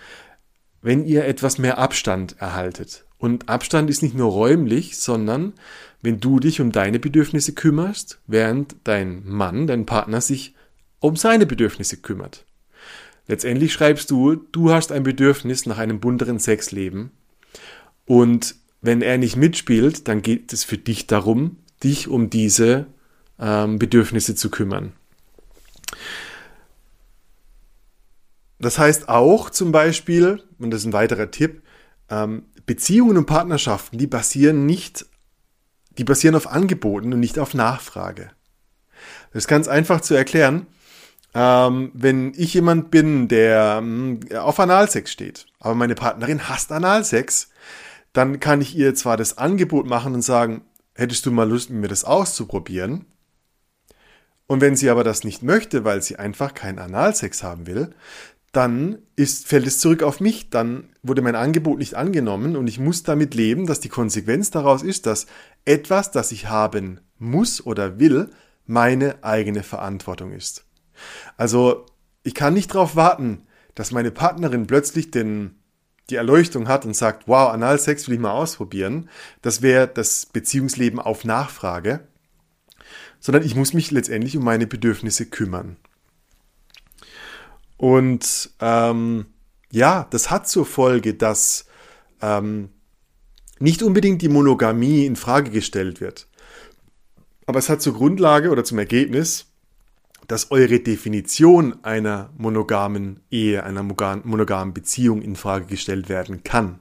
wenn 0.82 1.04
ihr 1.04 1.24
etwas 1.24 1.58
mehr 1.58 1.78
Abstand 1.78 2.36
erhaltet. 2.38 3.04
Und 3.18 3.48
Abstand 3.48 3.90
ist 3.90 4.02
nicht 4.02 4.14
nur 4.14 4.30
räumlich, 4.30 4.96
sondern 4.96 5.52
wenn 6.02 6.20
du 6.20 6.38
dich 6.38 6.60
um 6.60 6.70
deine 6.70 6.98
Bedürfnisse 6.98 7.52
kümmerst, 7.52 8.20
während 8.26 8.76
dein 8.84 9.26
Mann, 9.26 9.66
dein 9.66 9.86
Partner 9.86 10.20
sich 10.20 10.54
um 11.00 11.16
seine 11.16 11.46
Bedürfnisse 11.46 11.96
kümmert. 11.96 12.44
Letztendlich 13.26 13.72
schreibst 13.72 14.10
du, 14.10 14.36
du 14.36 14.70
hast 14.70 14.92
ein 14.92 15.02
Bedürfnis 15.02 15.66
nach 15.66 15.78
einem 15.78 16.00
bunteren 16.00 16.38
Sexleben 16.38 17.10
und 18.06 18.54
wenn 18.80 19.02
er 19.02 19.18
nicht 19.18 19.36
mitspielt, 19.36 20.08
dann 20.08 20.22
geht 20.22 20.52
es 20.52 20.64
für 20.64 20.78
dich 20.78 21.06
darum, 21.06 21.56
dich 21.82 22.08
um 22.08 22.30
diese 22.30 22.86
ähm, 23.38 23.78
Bedürfnisse 23.78 24.34
zu 24.34 24.50
kümmern. 24.50 24.92
Das 28.58 28.78
heißt 28.78 29.08
auch 29.08 29.50
zum 29.50 29.72
Beispiel, 29.72 30.42
und 30.58 30.70
das 30.70 30.80
ist 30.80 30.86
ein 30.86 30.92
weiterer 30.92 31.30
Tipp, 31.30 31.62
ähm, 32.08 32.44
Beziehungen 32.68 33.16
und 33.16 33.26
Partnerschaften, 33.26 33.96
die 33.96 34.06
basieren 34.06 34.66
nicht, 34.66 35.06
die 35.96 36.04
basieren 36.04 36.36
auf 36.36 36.46
Angeboten 36.46 37.12
und 37.14 37.18
nicht 37.18 37.38
auf 37.38 37.54
Nachfrage. 37.54 38.30
Das 39.32 39.44
ist 39.44 39.48
ganz 39.48 39.68
einfach 39.68 40.02
zu 40.02 40.14
erklären. 40.14 40.66
Ähm, 41.34 41.90
wenn 41.94 42.34
ich 42.36 42.52
jemand 42.54 42.90
bin, 42.90 43.26
der 43.26 43.78
ähm, 43.78 44.20
auf 44.36 44.60
Analsex 44.60 45.10
steht, 45.10 45.46
aber 45.58 45.74
meine 45.74 45.94
Partnerin 45.94 46.48
hasst 46.48 46.70
Analsex, 46.70 47.48
dann 48.12 48.38
kann 48.38 48.60
ich 48.60 48.76
ihr 48.76 48.94
zwar 48.94 49.16
das 49.16 49.38
Angebot 49.38 49.86
machen 49.86 50.14
und 50.14 50.22
sagen, 50.22 50.62
hättest 50.94 51.24
du 51.24 51.30
mal 51.30 51.48
Lust, 51.48 51.70
mir 51.70 51.88
das 51.88 52.04
auszuprobieren? 52.04 53.06
Und 54.46 54.60
wenn 54.60 54.76
sie 54.76 54.90
aber 54.90 55.04
das 55.04 55.24
nicht 55.24 55.42
möchte, 55.42 55.84
weil 55.84 56.02
sie 56.02 56.16
einfach 56.16 56.52
keinen 56.52 56.78
Analsex 56.78 57.42
haben 57.42 57.66
will, 57.66 57.94
dann 58.52 58.98
ist, 59.14 59.46
fällt 59.46 59.66
es 59.66 59.80
zurück 59.80 60.02
auf 60.02 60.20
mich. 60.20 60.50
Dann 60.50 60.90
wurde 61.02 61.22
mein 61.22 61.34
Angebot 61.34 61.78
nicht 61.78 61.94
angenommen 61.94 62.56
und 62.56 62.66
ich 62.66 62.78
muss 62.78 63.02
damit 63.02 63.34
leben, 63.34 63.66
dass 63.66 63.80
die 63.80 63.88
Konsequenz 63.88 64.50
daraus 64.50 64.82
ist, 64.82 65.06
dass 65.06 65.26
etwas, 65.64 66.10
das 66.10 66.32
ich 66.32 66.48
haben 66.48 67.00
muss 67.18 67.64
oder 67.64 67.98
will, 67.98 68.30
meine 68.66 69.22
eigene 69.22 69.62
Verantwortung 69.62 70.32
ist. 70.32 70.64
Also 71.36 71.86
ich 72.22 72.34
kann 72.34 72.54
nicht 72.54 72.74
darauf 72.74 72.96
warten, 72.96 73.42
dass 73.74 73.92
meine 73.92 74.10
Partnerin 74.10 74.66
plötzlich 74.66 75.10
den, 75.10 75.56
die 76.10 76.16
Erleuchtung 76.16 76.68
hat 76.68 76.84
und 76.84 76.94
sagt, 76.94 77.28
wow, 77.28 77.50
Analsex 77.50 78.08
will 78.08 78.14
ich 78.14 78.20
mal 78.20 78.32
ausprobieren. 78.32 79.08
Das 79.42 79.62
wäre 79.62 79.88
das 79.88 80.26
Beziehungsleben 80.26 80.98
auf 81.00 81.24
Nachfrage. 81.24 82.00
Sondern 83.20 83.44
ich 83.44 83.54
muss 83.54 83.72
mich 83.72 83.90
letztendlich 83.90 84.36
um 84.36 84.44
meine 84.44 84.66
Bedürfnisse 84.66 85.26
kümmern. 85.26 85.76
Und 87.78 88.50
ähm, 88.60 89.26
ja, 89.70 90.06
das 90.10 90.30
hat 90.30 90.48
zur 90.48 90.66
Folge, 90.66 91.14
dass 91.14 91.66
ähm, 92.20 92.68
nicht 93.58 93.82
unbedingt 93.82 94.20
die 94.20 94.28
Monogamie 94.28 95.06
in 95.06 95.16
Frage 95.16 95.50
gestellt 95.50 96.00
wird. 96.00 96.26
Aber 97.46 97.58
es 97.58 97.70
hat 97.70 97.80
zur 97.80 97.94
Grundlage 97.94 98.50
oder 98.50 98.64
zum 98.64 98.78
Ergebnis, 98.78 99.46
dass 100.26 100.50
eure 100.50 100.80
Definition 100.80 101.82
einer 101.82 102.30
monogamen 102.36 103.20
Ehe, 103.30 103.64
einer 103.64 103.82
monogamen 103.82 104.74
Beziehung 104.74 105.22
in 105.22 105.36
Frage 105.36 105.66
gestellt 105.66 106.08
werden 106.10 106.42
kann. 106.44 106.80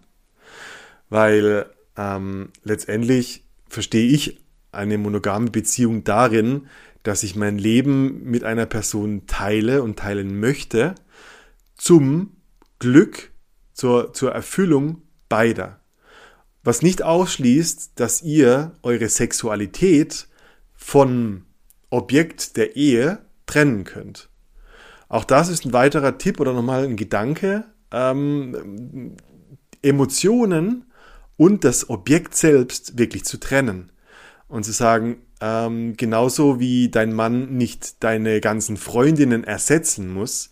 Weil 1.10 1.68
ähm, 1.96 2.50
letztendlich 2.64 3.46
verstehe 3.70 4.10
ich 4.10 4.42
eine 4.72 4.98
monogame 4.98 5.50
Beziehung 5.50 6.04
darin, 6.04 6.68
dass 7.08 7.24
ich 7.24 7.38
mein 7.38 7.58
Leben 7.58 8.24
mit 8.26 8.44
einer 8.44 8.66
Person 8.66 9.28
teile 9.28 9.82
und 9.82 9.98
teilen 9.98 10.42
möchte, 10.42 10.94
zum 11.78 12.36
Glück, 12.80 13.32
zur, 13.74 14.12
zur 14.12 14.34
Erfüllung 14.34 15.04
beider. 15.30 15.80
Was 16.64 16.82
nicht 16.82 17.04
ausschließt, 17.04 17.94
dass 17.96 18.22
ihr 18.24 18.74
eure 18.84 19.08
Sexualität 19.08 20.28
von 20.74 21.46
Objekt 21.90 22.58
der 22.58 22.76
Ehe 22.76 23.20
trennen 23.46 23.86
könnt. 23.86 24.30
Auch 25.08 25.24
das 25.24 25.48
ist 25.48 25.64
ein 25.64 25.72
weiterer 25.72 26.18
Tipp 26.18 26.42
oder 26.42 26.52
nochmal 26.52 26.84
ein 26.84 26.98
Gedanke. 26.98 27.64
Ähm, 27.90 29.16
Emotionen 29.82 30.92
und 31.38 31.64
das 31.64 31.90
Objekt 31.90 32.36
selbst 32.36 32.98
wirklich 32.98 33.24
zu 33.24 33.40
trennen 33.40 33.94
und 34.50 34.66
zu 34.66 34.74
sagen, 34.74 35.22
ähm, 35.42 35.96
genauso 35.98 36.60
wie 36.60 36.90
dein 36.90 37.14
Mann 37.14 37.56
nicht 37.56 38.04
deine 38.04 38.42
ganzen 38.42 38.78
Freundinnen 38.78 39.44
ersetzen 39.44 40.12
muss, 40.12 40.52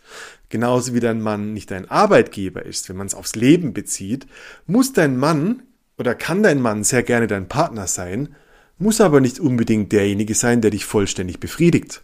genauso 0.49 0.93
wie 0.93 0.99
dein 0.99 1.21
Mann 1.21 1.53
nicht 1.53 1.71
dein 1.71 1.89
Arbeitgeber 1.89 2.65
ist, 2.65 2.89
wenn 2.89 2.97
man 2.97 3.07
es 3.07 3.15
aufs 3.15 3.35
Leben 3.35 3.73
bezieht, 3.73 4.27
muss 4.67 4.93
dein 4.93 5.17
Mann 5.17 5.63
oder 5.97 6.15
kann 6.15 6.43
dein 6.43 6.61
Mann 6.61 6.83
sehr 6.83 7.03
gerne 7.03 7.27
dein 7.27 7.47
Partner 7.47 7.87
sein, 7.87 8.35
muss 8.77 9.01
aber 9.01 9.21
nicht 9.21 9.39
unbedingt 9.39 9.91
derjenige 9.91 10.35
sein, 10.35 10.61
der 10.61 10.71
dich 10.71 10.85
vollständig 10.85 11.39
befriedigt. 11.39 12.03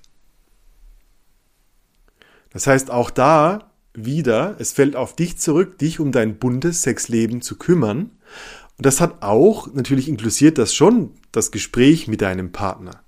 Das 2.50 2.68
heißt, 2.68 2.92
auch 2.92 3.10
da 3.10 3.72
wieder, 3.94 4.56
es 4.60 4.72
fällt 4.72 4.96
auf 4.96 5.16
dich 5.16 5.38
zurück, 5.38 5.78
dich 5.78 6.00
um 6.00 6.12
dein 6.12 6.38
buntes 6.38 6.82
Sexleben 6.82 7.42
zu 7.42 7.58
kümmern 7.58 8.12
und 8.82 8.86
das 8.88 9.00
hat 9.00 9.22
auch, 9.22 9.72
natürlich 9.74 10.08
inklusiert 10.08 10.58
das 10.58 10.74
schon 10.74 11.12
das 11.32 11.52
Gespräch 11.52 12.08
mit 12.08 12.22
deinem 12.22 12.52
Partner. 12.52 13.04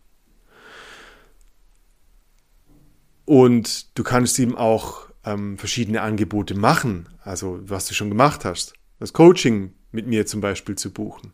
Und 3.26 3.98
du 3.98 4.04
kannst 4.04 4.38
ihm 4.40 4.56
auch 4.56 5.08
ähm, 5.26 5.58
verschiedene 5.58 6.02
Angebote 6.02 6.56
machen, 6.56 7.10
also 7.24 7.60
was 7.64 7.88
du 7.88 7.94
schon 7.94 8.10
gemacht 8.10 8.46
hast. 8.46 8.74
Das 9.00 9.14
Coaching 9.14 9.74
mit 9.92 10.08
mir 10.08 10.26
zum 10.26 10.42
Beispiel 10.42 10.76
zu 10.76 10.92
buchen. 10.92 11.34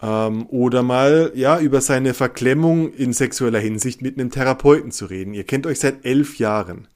Ähm, 0.00 0.46
oder 0.48 0.82
mal 0.82 1.32
ja 1.34 1.58
über 1.58 1.80
seine 1.80 2.14
Verklemmung 2.14 2.92
in 2.92 3.12
sexueller 3.12 3.58
Hinsicht 3.58 4.00
mit 4.00 4.18
einem 4.18 4.30
Therapeuten 4.30 4.92
zu 4.92 5.06
reden. 5.06 5.34
Ihr 5.34 5.44
kennt 5.44 5.66
euch 5.66 5.80
seit 5.80 6.04
elf 6.04 6.38
Jahren. 6.38 6.86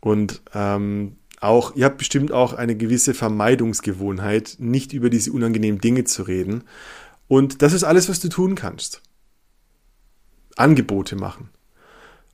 Und 0.00 0.42
ähm, 0.52 1.16
auch, 1.40 1.74
ihr 1.76 1.86
habt 1.86 1.98
bestimmt 1.98 2.32
auch 2.32 2.52
eine 2.52 2.76
gewisse 2.76 3.14
Vermeidungsgewohnheit, 3.14 4.56
nicht 4.58 4.92
über 4.92 5.08
diese 5.08 5.32
unangenehmen 5.32 5.80
Dinge 5.80 6.04
zu 6.04 6.22
reden. 6.22 6.64
Und 7.28 7.62
das 7.62 7.72
ist 7.72 7.84
alles, 7.84 8.08
was 8.08 8.20
du 8.20 8.28
tun 8.28 8.54
kannst. 8.54 9.02
Angebote 10.56 11.16
machen. 11.16 11.50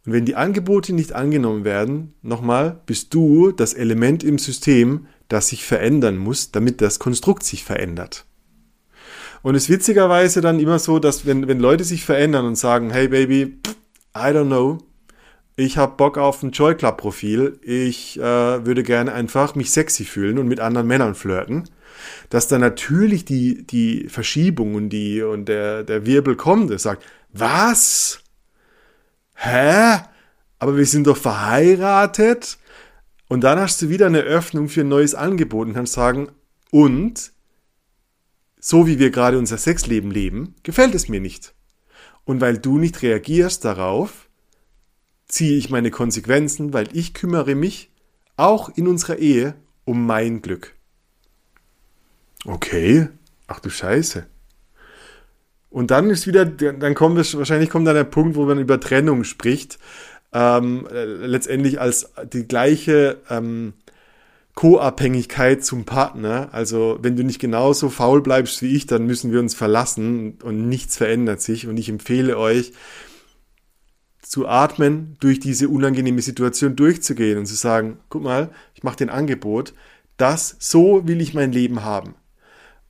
Und 0.04 0.12
wenn 0.12 0.24
die 0.24 0.36
Angebote 0.36 0.94
nicht 0.94 1.12
angenommen 1.12 1.64
werden, 1.64 2.14
nochmal, 2.22 2.80
bist 2.86 3.12
du 3.14 3.52
das 3.52 3.74
Element 3.74 4.24
im 4.24 4.38
System, 4.38 5.06
das 5.28 5.48
sich 5.48 5.64
verändern 5.64 6.16
muss, 6.16 6.50
damit 6.50 6.80
das 6.80 6.98
Konstrukt 6.98 7.44
sich 7.44 7.64
verändert. 7.64 8.24
Und 9.42 9.54
es 9.54 9.64
ist 9.64 9.70
witzigerweise 9.70 10.40
dann 10.40 10.60
immer 10.60 10.78
so, 10.78 10.98
dass 10.98 11.26
wenn, 11.26 11.48
wenn 11.48 11.60
Leute 11.60 11.84
sich 11.84 12.04
verändern 12.04 12.46
und 12.46 12.56
sagen, 12.56 12.90
hey 12.90 13.08
Baby, 13.08 13.58
I 14.14 14.32
don't 14.32 14.46
know, 14.46 14.78
ich 15.56 15.76
habe 15.76 15.96
Bock 15.96 16.18
auf 16.18 16.42
ein 16.42 16.50
Joy 16.50 16.74
Club 16.74 16.98
Profil, 16.98 17.58
ich 17.62 18.18
äh, 18.18 18.22
würde 18.22 18.82
gerne 18.82 19.12
einfach 19.12 19.54
mich 19.54 19.70
sexy 19.70 20.04
fühlen 20.04 20.38
und 20.38 20.48
mit 20.48 20.60
anderen 20.60 20.86
Männern 20.86 21.14
flirten, 21.14 21.68
dass 22.28 22.48
dann 22.48 22.60
natürlich 22.60 23.24
die, 23.24 23.66
die 23.66 24.08
Verschiebung 24.08 24.74
und, 24.74 24.90
die, 24.90 25.22
und 25.22 25.46
der, 25.46 25.82
der 25.82 26.06
Wirbel 26.06 26.36
kommt, 26.36 26.70
der 26.70 26.78
sagt, 26.78 27.04
was? 27.32 28.20
Hä? 29.34 30.00
Aber 30.58 30.76
wir 30.76 30.86
sind 30.86 31.06
doch 31.06 31.16
verheiratet? 31.16 32.58
Und 33.28 33.42
dann 33.42 33.58
hast 33.58 33.80
du 33.80 33.88
wieder 33.88 34.06
eine 34.06 34.20
Öffnung 34.20 34.68
für 34.68 34.80
ein 34.80 34.88
neues 34.88 35.14
Angebot 35.14 35.68
und 35.68 35.74
kannst 35.74 35.92
sagen, 35.92 36.30
und 36.70 37.32
so 38.58 38.86
wie 38.86 38.98
wir 38.98 39.10
gerade 39.10 39.38
unser 39.38 39.56
Sexleben 39.56 40.10
leben, 40.10 40.54
gefällt 40.62 40.94
es 40.94 41.08
mir 41.08 41.20
nicht. 41.20 41.54
Und 42.24 42.40
weil 42.40 42.58
du 42.58 42.78
nicht 42.78 43.02
reagierst 43.02 43.64
darauf, 43.64 44.28
ziehe 45.26 45.56
ich 45.56 45.70
meine 45.70 45.90
Konsequenzen, 45.90 46.72
weil 46.72 46.88
ich 46.92 47.14
kümmere 47.14 47.54
mich 47.54 47.90
auch 48.36 48.68
in 48.68 48.86
unserer 48.86 49.18
Ehe 49.18 49.54
um 49.84 50.06
mein 50.06 50.42
Glück. 50.42 50.76
Okay, 52.46 53.08
ach 53.46 53.60
du 53.60 53.70
Scheiße. 53.70 54.26
Und 55.68 55.90
dann 55.90 56.10
ist 56.10 56.26
wieder, 56.26 56.44
dann 56.44 56.94
kommt 56.94 57.18
es, 57.18 57.36
wahrscheinlich 57.36 57.70
kommt 57.70 57.86
dann 57.86 57.94
der 57.94 58.04
Punkt, 58.04 58.34
wo 58.36 58.44
man 58.44 58.58
über 58.58 58.80
Trennung 58.80 59.24
spricht, 59.24 59.78
ähm, 60.32 60.86
letztendlich 60.90 61.80
als 61.80 62.12
die 62.32 62.46
gleiche 62.46 63.18
ähm, 63.28 63.74
Co-Abhängigkeit 64.54 65.64
zum 65.64 65.84
Partner. 65.84 66.48
Also 66.52 66.98
wenn 67.02 67.16
du 67.16 67.22
nicht 67.22 67.38
genauso 67.40 67.88
faul 67.88 68.20
bleibst 68.20 68.62
wie 68.62 68.74
ich, 68.74 68.86
dann 68.86 69.06
müssen 69.06 69.32
wir 69.32 69.38
uns 69.38 69.54
verlassen 69.54 70.38
und 70.42 70.68
nichts 70.68 70.96
verändert 70.96 71.40
sich. 71.40 71.68
Und 71.68 71.76
ich 71.76 71.88
empfehle 71.88 72.36
euch, 72.36 72.72
zu 74.22 74.46
atmen, 74.46 75.16
durch 75.18 75.40
diese 75.40 75.68
unangenehme 75.68 76.22
Situation 76.22 76.76
durchzugehen 76.76 77.36
und 77.38 77.46
zu 77.46 77.56
sagen, 77.56 77.98
guck 78.10 78.22
mal, 78.22 78.50
ich 78.74 78.84
mache 78.84 78.96
den 78.96 79.10
Angebot, 79.10 79.74
das, 80.18 80.56
so 80.60 81.08
will 81.08 81.20
ich 81.20 81.34
mein 81.34 81.50
Leben 81.50 81.82
haben. 81.82 82.14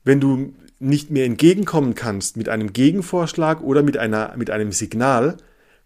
Wenn 0.04 0.20
du 0.20 0.54
nicht 0.78 1.10
mehr 1.10 1.26
entgegenkommen 1.26 1.94
kannst 1.94 2.36
mit 2.36 2.48
einem 2.48 2.72
Gegenvorschlag 2.72 3.62
oder 3.62 3.82
mit, 3.82 3.98
einer, 3.98 4.34
mit 4.36 4.50
einem 4.50 4.72
Signal, 4.72 5.36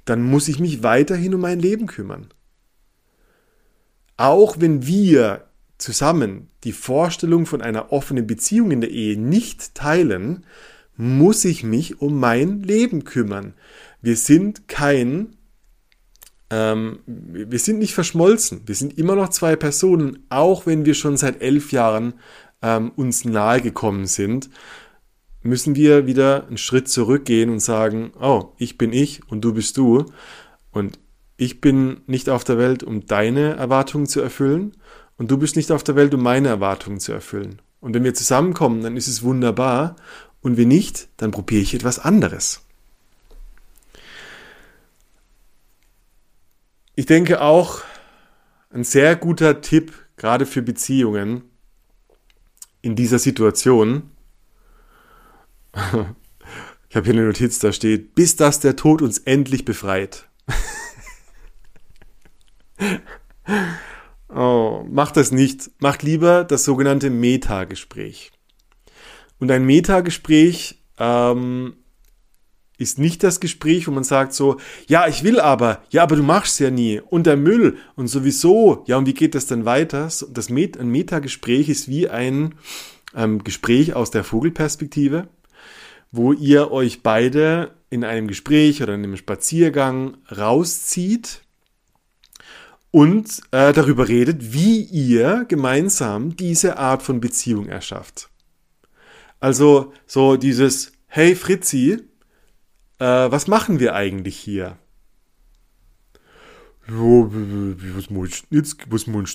dann 0.04 0.22
muss 0.22 0.48
ich 0.48 0.60
mich 0.60 0.82
weiterhin 0.82 1.34
um 1.34 1.40
mein 1.40 1.58
Leben 1.58 1.86
kümmern. 1.86 2.28
Auch 4.16 4.60
wenn 4.60 4.86
wir 4.86 5.46
zusammen 5.78 6.48
die 6.62 6.72
Vorstellung 6.72 7.46
von 7.46 7.60
einer 7.60 7.92
offenen 7.92 8.26
Beziehung 8.26 8.70
in 8.70 8.80
der 8.80 8.90
Ehe 8.90 9.18
nicht 9.18 9.74
teilen, 9.74 10.46
muss 10.96 11.44
ich 11.44 11.64
mich 11.64 12.00
um 12.00 12.20
mein 12.20 12.62
Leben 12.62 13.02
kümmern. 13.02 13.54
Wir 14.00 14.16
sind 14.16 14.68
kein 14.68 15.36
ähm, 16.50 17.00
wir 17.06 17.58
sind 17.58 17.78
nicht 17.78 17.94
verschmolzen. 17.94 18.62
Wir 18.66 18.74
sind 18.74 18.96
immer 18.98 19.16
noch 19.16 19.30
zwei 19.30 19.56
Personen, 19.56 20.24
auch 20.28 20.66
wenn 20.66 20.84
wir 20.84 20.94
schon 20.94 21.16
seit 21.16 21.42
elf 21.42 21.72
Jahren 21.72 22.14
ähm, 22.64 22.90
uns 22.96 23.24
nahe 23.26 23.60
gekommen 23.60 24.06
sind, 24.06 24.48
müssen 25.42 25.76
wir 25.76 26.06
wieder 26.06 26.46
einen 26.46 26.56
Schritt 26.56 26.88
zurückgehen 26.88 27.50
und 27.50 27.60
sagen, 27.60 28.12
oh, 28.18 28.54
ich 28.56 28.78
bin 28.78 28.92
ich 28.92 29.20
und 29.28 29.42
du 29.42 29.52
bist 29.52 29.76
du. 29.76 30.06
Und 30.72 30.98
ich 31.36 31.60
bin 31.60 32.00
nicht 32.06 32.30
auf 32.30 32.42
der 32.42 32.56
Welt, 32.56 32.82
um 32.82 33.06
deine 33.06 33.54
Erwartungen 33.56 34.06
zu 34.06 34.22
erfüllen. 34.22 34.72
Und 35.18 35.30
du 35.30 35.36
bist 35.36 35.56
nicht 35.56 35.70
auf 35.70 35.84
der 35.84 35.94
Welt, 35.94 36.14
um 36.14 36.22
meine 36.22 36.48
Erwartungen 36.48 36.98
zu 36.98 37.12
erfüllen. 37.12 37.60
Und 37.80 37.94
wenn 37.94 38.02
wir 38.02 38.14
zusammenkommen, 38.14 38.82
dann 38.82 38.96
ist 38.96 39.08
es 39.08 39.22
wunderbar. 39.22 39.96
Und 40.40 40.56
wenn 40.56 40.68
nicht, 40.68 41.08
dann 41.18 41.30
probiere 41.30 41.62
ich 41.62 41.74
etwas 41.74 41.98
anderes. 41.98 42.62
Ich 46.96 47.06
denke 47.06 47.42
auch, 47.42 47.82
ein 48.70 48.84
sehr 48.84 49.14
guter 49.16 49.60
Tipp, 49.60 49.92
gerade 50.16 50.46
für 50.46 50.62
Beziehungen 50.62 51.42
in 52.84 52.96
dieser 52.96 53.18
Situation. 53.18 54.10
Ich 56.90 56.96
habe 56.96 57.06
hier 57.06 57.14
eine 57.14 57.26
Notiz, 57.26 57.58
da 57.58 57.72
steht, 57.72 58.14
bis 58.14 58.36
dass 58.36 58.60
der 58.60 58.76
Tod 58.76 59.02
uns 59.02 59.18
endlich 59.18 59.64
befreit. 59.64 60.28
oh, 64.28 64.84
macht 64.88 65.16
das 65.16 65.32
nicht. 65.32 65.72
Macht 65.80 66.04
lieber 66.04 66.44
das 66.44 66.62
sogenannte 66.62 67.10
Metagespräch. 67.10 68.30
Und 69.40 69.50
ein 69.50 69.64
Metagespräch 69.64 70.84
ähm, 70.96 71.74
ist 72.84 73.00
nicht 73.00 73.24
das 73.24 73.40
Gespräch, 73.40 73.88
wo 73.88 73.90
man 73.90 74.04
sagt 74.04 74.34
so, 74.34 74.58
ja, 74.86 75.08
ich 75.08 75.24
will 75.24 75.40
aber, 75.40 75.82
ja, 75.90 76.04
aber 76.04 76.14
du 76.14 76.22
machst 76.22 76.60
ja 76.60 76.70
nie 76.70 77.00
und 77.00 77.26
der 77.26 77.36
Müll 77.36 77.78
und 77.96 78.06
sowieso, 78.06 78.84
ja, 78.86 78.96
und 78.96 79.06
wie 79.06 79.14
geht 79.14 79.34
das 79.34 79.46
dann 79.46 79.64
weiter? 79.64 80.08
Das 80.30 80.50
Met 80.50 80.78
ein 80.78 80.88
Metagespräch 80.88 81.68
ist 81.68 81.88
wie 81.88 82.08
ein 82.08 82.54
ähm, 83.16 83.42
Gespräch 83.42 83.94
aus 83.94 84.12
der 84.12 84.22
Vogelperspektive, 84.22 85.28
wo 86.12 86.32
ihr 86.32 86.70
euch 86.70 87.02
beide 87.02 87.72
in 87.90 88.04
einem 88.04 88.28
Gespräch 88.28 88.82
oder 88.82 88.94
in 88.94 89.02
einem 89.02 89.16
Spaziergang 89.16 90.18
rauszieht 90.30 91.42
und 92.90 93.40
äh, 93.50 93.72
darüber 93.72 94.06
redet, 94.06 94.52
wie 94.52 94.82
ihr 94.82 95.46
gemeinsam 95.48 96.36
diese 96.36 96.78
Art 96.78 97.02
von 97.02 97.20
Beziehung 97.20 97.66
erschafft. 97.66 98.28
Also 99.40 99.92
so 100.06 100.36
dieses, 100.36 100.92
hey 101.06 101.34
Fritzi, 101.34 101.98
äh, 103.04 103.30
was 103.30 103.46
machen 103.48 103.80
wir 103.80 103.94
eigentlich 103.94 104.36
hier? 104.36 104.78
Was 106.86 108.10
meinst 108.10 108.46
du 108.50 108.56
jetzt, 108.56 108.76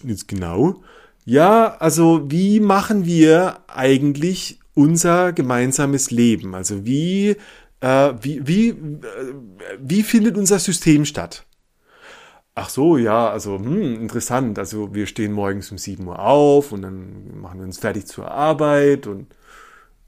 jetzt 0.03 0.27
genau? 0.27 0.81
Ja, 1.25 1.75
also 1.77 2.31
wie 2.31 2.59
machen 2.59 3.05
wir 3.05 3.59
eigentlich 3.67 4.59
unser 4.73 5.33
gemeinsames 5.33 6.09
Leben? 6.09 6.55
Also 6.55 6.85
wie, 6.85 7.35
äh, 7.81 8.13
wie, 8.21 8.47
wie, 8.47 8.69
äh, 8.69 8.75
wie 9.79 10.03
findet 10.03 10.37
unser 10.37 10.57
System 10.57 11.05
statt? 11.05 11.45
Ach 12.55 12.69
so, 12.69 12.97
ja, 12.97 13.29
also 13.29 13.57
hm, 13.57 14.01
interessant. 14.01 14.57
Also 14.57 14.95
wir 14.95 15.05
stehen 15.05 15.31
morgens 15.31 15.71
um 15.71 15.77
7 15.77 16.07
Uhr 16.07 16.19
auf 16.19 16.71
und 16.71 16.81
dann 16.81 17.39
machen 17.39 17.59
wir 17.59 17.65
uns 17.65 17.77
fertig 17.77 18.07
zur 18.07 18.31
Arbeit 18.31 19.05
und 19.05 19.27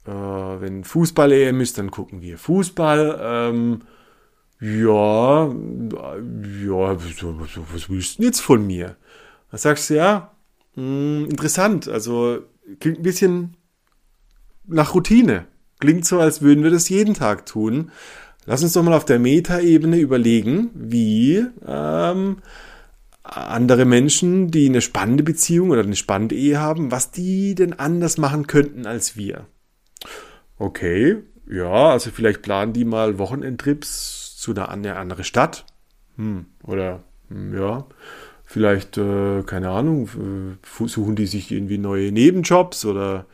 äh, 0.06 0.10
wenn 0.10 0.84
Fußball-EM 0.84 1.60
ist, 1.60 1.78
dann 1.78 1.90
gucken 1.90 2.20
wir 2.20 2.38
Fußball. 2.38 3.18
Ähm, 3.20 3.82
ja, 4.60 5.46
ja, 5.46 6.96
was, 6.96 7.88
willst 7.88 8.18
du 8.18 8.22
jetzt 8.22 8.40
von 8.40 8.66
mir? 8.66 8.96
Dann 9.50 9.58
sagst 9.58 9.90
du, 9.90 9.94
ja, 9.94 10.32
mh, 10.76 10.82
hm, 10.82 11.24
interessant, 11.30 11.88
also 11.88 12.38
klingt 12.80 13.00
ein 13.00 13.02
bisschen 13.02 13.56
nach 14.66 14.94
Routine. 14.94 15.46
Klingt 15.80 16.06
so, 16.06 16.20
als 16.20 16.42
würden 16.42 16.62
wir 16.62 16.70
das 16.70 16.88
jeden 16.88 17.14
Tag 17.14 17.44
tun. 17.44 17.90
Lass 18.46 18.62
uns 18.62 18.72
doch 18.72 18.82
mal 18.82 18.94
auf 18.94 19.04
der 19.04 19.18
Metaebene 19.18 19.98
überlegen, 19.98 20.70
wie 20.74 21.44
ähm, 21.66 22.36
andere 23.22 23.84
Menschen, 23.84 24.50
die 24.50 24.68
eine 24.68 24.80
spannende 24.80 25.22
Beziehung 25.22 25.70
oder 25.70 25.82
eine 25.82 25.96
spannende 25.96 26.34
Ehe 26.34 26.60
haben, 26.60 26.90
was 26.90 27.10
die 27.10 27.54
denn 27.54 27.72
anders 27.72 28.18
machen 28.18 28.46
könnten 28.46 28.86
als 28.86 29.16
wir. 29.16 29.46
Okay, 30.62 31.16
ja, 31.50 31.90
also 31.90 32.12
vielleicht 32.12 32.42
planen 32.42 32.72
die 32.72 32.84
mal 32.84 33.18
Wochenendtrips 33.18 34.36
zu 34.36 34.52
einer, 34.52 34.68
einer 34.68 34.96
anderen 34.96 35.24
Stadt. 35.24 35.66
Hm, 36.16 36.46
oder 36.62 37.02
hm, 37.30 37.58
ja, 37.58 37.84
vielleicht, 38.44 38.96
äh, 38.96 39.42
keine 39.42 39.70
Ahnung, 39.70 40.08
suchen 40.86 41.16
die 41.16 41.26
sich 41.26 41.50
irgendwie 41.50 41.78
neue 41.78 42.12
Nebenjobs 42.12 42.84
oder 42.84 43.26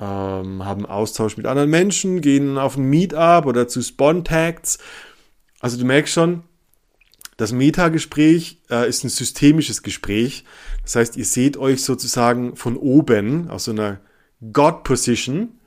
ähm, 0.00 0.64
haben 0.64 0.86
Austausch 0.86 1.36
mit 1.36 1.44
anderen 1.44 1.68
Menschen, 1.68 2.22
gehen 2.22 2.56
auf 2.56 2.78
ein 2.78 2.88
Meetup 2.88 3.44
oder 3.44 3.68
zu 3.68 3.82
Spontags. 3.82 4.78
Also 5.60 5.76
du 5.76 5.84
merkst 5.84 6.14
schon, 6.14 6.44
das 7.36 7.52
Metagespräch 7.52 8.62
äh, 8.70 8.88
ist 8.88 9.04
ein 9.04 9.10
systemisches 9.10 9.82
Gespräch. 9.82 10.44
Das 10.82 10.96
heißt, 10.96 11.18
ihr 11.18 11.26
seht 11.26 11.58
euch 11.58 11.84
sozusagen 11.84 12.56
von 12.56 12.78
oben 12.78 13.50
aus 13.50 13.64
so 13.64 13.72
einer 13.72 14.00
God-Position 14.50 15.58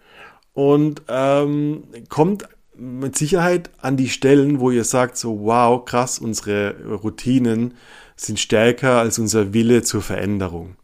und 0.58 1.04
ähm, 1.08 1.84
kommt 2.10 2.50
mit 2.76 3.16
Sicherheit 3.16 3.70
an 3.80 3.96
die 3.96 4.10
Stellen, 4.10 4.60
wo 4.60 4.72
ihr 4.72 4.86
sagt, 4.86 5.16
so 5.16 5.42
wow, 5.42 5.86
krass, 5.86 6.18
unsere 6.18 6.84
Routinen 6.84 7.76
sind 8.16 8.40
stärker 8.40 8.98
als 8.98 9.20
unser 9.20 9.54
Wille 9.54 9.84
zur 9.84 10.02
Veränderung. 10.02 10.76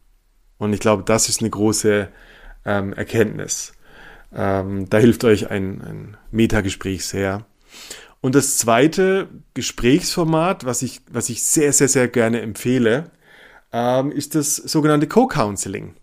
Und 0.60 0.74
ich 0.74 0.80
glaube, 0.80 1.02
das 1.04 1.28
ist 1.28 1.42
eine 1.42 1.50
große 1.50 2.08
ähm, 2.66 2.94
Erkenntnis. 2.94 3.74
Ähm, 4.32 4.92
da 4.92 5.00
hilft 5.00 5.24
euch 5.24 5.50
ein, 5.50 5.82
ein 5.82 6.18
Metagespräch 6.30 7.08
sehr. 7.08 7.44
Und 8.22 8.36
das 8.36 8.58
zweite 8.58 9.28
Gesprächsformat, 9.56 10.66
was 10.66 10.84
ich, 10.84 11.02
was 11.10 11.30
ich 11.30 11.42
sehr, 11.42 11.74
sehr, 11.74 11.88
sehr 11.88 12.08
gerne 12.08 12.42
empfehle, 12.42 13.10
ähm, 13.72 14.12
ist 14.12 14.36
das 14.36 14.56
sogenannte 14.56 15.08
Co-Counseling. 15.08 15.96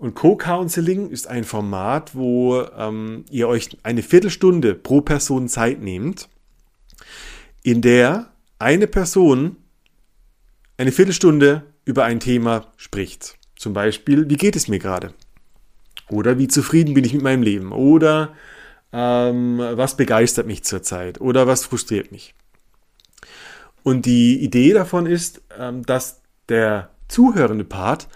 Und 0.00 0.14
Co-Counseling 0.14 1.10
ist 1.10 1.26
ein 1.26 1.44
Format, 1.44 2.14
wo 2.14 2.62
ähm, 2.62 3.26
ihr 3.30 3.46
euch 3.48 3.76
eine 3.82 4.02
Viertelstunde 4.02 4.74
pro 4.74 5.02
Person 5.02 5.46
Zeit 5.46 5.82
nehmt, 5.82 6.30
in 7.62 7.82
der 7.82 8.30
eine 8.58 8.86
Person 8.86 9.56
eine 10.78 10.90
Viertelstunde 10.90 11.64
über 11.84 12.04
ein 12.04 12.18
Thema 12.18 12.72
spricht. 12.78 13.36
Zum 13.56 13.74
Beispiel, 13.74 14.30
wie 14.30 14.38
geht 14.38 14.56
es 14.56 14.68
mir 14.68 14.78
gerade? 14.78 15.12
Oder 16.08 16.38
wie 16.38 16.48
zufrieden 16.48 16.94
bin 16.94 17.04
ich 17.04 17.12
mit 17.12 17.22
meinem 17.22 17.42
Leben? 17.42 17.70
Oder 17.70 18.34
ähm, 18.94 19.58
was 19.58 19.98
begeistert 19.98 20.46
mich 20.46 20.64
zurzeit? 20.64 21.20
Oder 21.20 21.46
was 21.46 21.66
frustriert 21.66 22.10
mich? 22.10 22.34
Und 23.82 24.06
die 24.06 24.42
Idee 24.42 24.72
davon 24.72 25.04
ist, 25.04 25.42
ähm, 25.58 25.84
dass 25.84 26.22
der 26.48 26.88
zuhörende 27.08 27.64
Part 27.64 28.08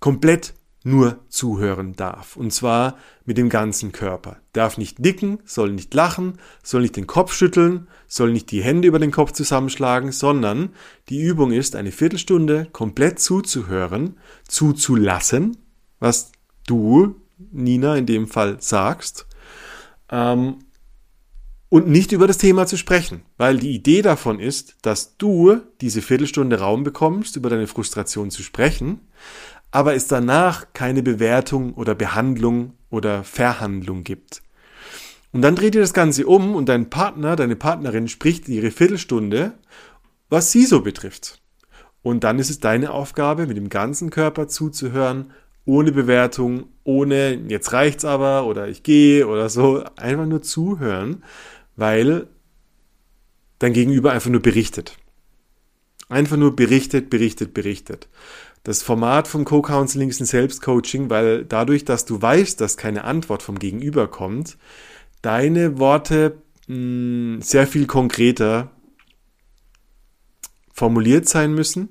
komplett 0.00 0.54
nur 0.86 1.18
zuhören 1.28 1.96
darf. 1.96 2.36
Und 2.36 2.52
zwar 2.52 2.96
mit 3.24 3.38
dem 3.38 3.48
ganzen 3.48 3.90
Körper. 3.90 4.36
Darf 4.52 4.78
nicht 4.78 5.00
nicken, 5.00 5.40
soll 5.44 5.72
nicht 5.72 5.92
lachen, 5.92 6.38
soll 6.62 6.82
nicht 6.82 6.94
den 6.94 7.08
Kopf 7.08 7.34
schütteln, 7.34 7.88
soll 8.06 8.32
nicht 8.32 8.52
die 8.52 8.62
Hände 8.62 8.86
über 8.86 9.00
den 9.00 9.10
Kopf 9.10 9.32
zusammenschlagen, 9.32 10.12
sondern 10.12 10.70
die 11.08 11.20
Übung 11.20 11.50
ist, 11.50 11.74
eine 11.74 11.90
Viertelstunde 11.90 12.68
komplett 12.70 13.18
zuzuhören, 13.18 14.16
zuzulassen, 14.46 15.56
was 15.98 16.30
du, 16.68 17.16
Nina, 17.50 17.96
in 17.96 18.06
dem 18.06 18.28
Fall 18.28 18.58
sagst, 18.60 19.26
ähm, 20.08 20.58
und 21.68 21.88
nicht 21.88 22.12
über 22.12 22.28
das 22.28 22.38
Thema 22.38 22.66
zu 22.66 22.76
sprechen, 22.76 23.22
weil 23.38 23.58
die 23.58 23.74
Idee 23.74 24.02
davon 24.02 24.38
ist, 24.38 24.76
dass 24.82 25.16
du 25.16 25.60
diese 25.80 26.00
Viertelstunde 26.00 26.60
Raum 26.60 26.84
bekommst, 26.84 27.34
über 27.34 27.50
deine 27.50 27.66
Frustration 27.66 28.30
zu 28.30 28.44
sprechen, 28.44 29.00
aber 29.70 29.94
es 29.94 30.06
danach 30.06 30.72
keine 30.72 31.02
Bewertung 31.02 31.74
oder 31.74 31.94
Behandlung 31.94 32.74
oder 32.90 33.24
Verhandlung 33.24 34.04
gibt. 34.04 34.42
Und 35.32 35.42
dann 35.42 35.54
dreht 35.54 35.74
ihr 35.74 35.80
das 35.80 35.92
Ganze 35.92 36.26
um 36.26 36.54
und 36.54 36.68
dein 36.68 36.88
Partner, 36.88 37.36
deine 37.36 37.56
Partnerin 37.56 38.08
spricht 38.08 38.48
ihre 38.48 38.70
Viertelstunde, 38.70 39.52
was 40.30 40.50
sie 40.50 40.64
so 40.64 40.80
betrifft. 40.80 41.42
Und 42.02 42.24
dann 42.24 42.38
ist 42.38 42.50
es 42.50 42.60
deine 42.60 42.92
Aufgabe, 42.92 43.46
mit 43.46 43.56
dem 43.56 43.68
ganzen 43.68 44.10
Körper 44.10 44.48
zuzuhören, 44.48 45.32
ohne 45.64 45.92
Bewertung, 45.92 46.68
ohne 46.84 47.34
jetzt 47.48 47.72
reicht's 47.72 48.04
aber 48.04 48.46
oder 48.46 48.68
ich 48.68 48.82
gehe 48.82 49.26
oder 49.26 49.48
so, 49.48 49.84
einfach 49.96 50.24
nur 50.24 50.40
zuhören, 50.40 51.24
weil 51.74 52.28
dein 53.58 53.72
Gegenüber 53.72 54.12
einfach 54.12 54.30
nur 54.30 54.40
berichtet. 54.42 54.96
Einfach 56.08 56.36
nur 56.36 56.54
berichtet, 56.54 57.10
berichtet, 57.10 57.52
berichtet. 57.52 58.08
Das 58.66 58.82
Format 58.82 59.28
vom 59.28 59.44
Co-Counseling 59.44 60.08
ist 60.08 60.18
ein 60.18 60.26
Selbstcoaching, 60.26 61.08
weil 61.08 61.44
dadurch, 61.44 61.84
dass 61.84 62.04
du 62.04 62.20
weißt, 62.20 62.60
dass 62.60 62.76
keine 62.76 63.04
Antwort 63.04 63.44
vom 63.44 63.60
Gegenüber 63.60 64.08
kommt, 64.08 64.58
deine 65.22 65.78
Worte 65.78 66.42
mh, 66.66 66.74
hm, 66.74 67.42
sehr 67.42 67.68
viel 67.68 67.86
konkreter 67.86 68.72
formuliert 70.72 71.28
sein 71.28 71.54
müssen. 71.54 71.90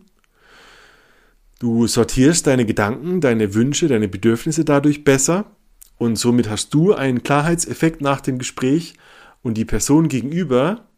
Du 1.60 1.88
sortierst 1.88 2.46
deine 2.46 2.66
Gedanken, 2.66 3.22
deine 3.22 3.54
Wünsche, 3.54 3.88
deine 3.88 4.10
Bedürfnisse 4.10 4.66
dadurch 4.66 5.06
besser 5.06 5.56
und 5.98 6.18
somit 6.18 6.50
hast 6.50 6.74
du 6.74 6.94
einen 6.94 7.24
Klarheitseffekt 7.24 8.02
nach 8.02 8.20
dem 8.20 8.38
Gespräch 8.38 8.96
und 9.42 9.54
die 9.54 9.64
Person 9.64 10.10
gegenüber 10.10 10.90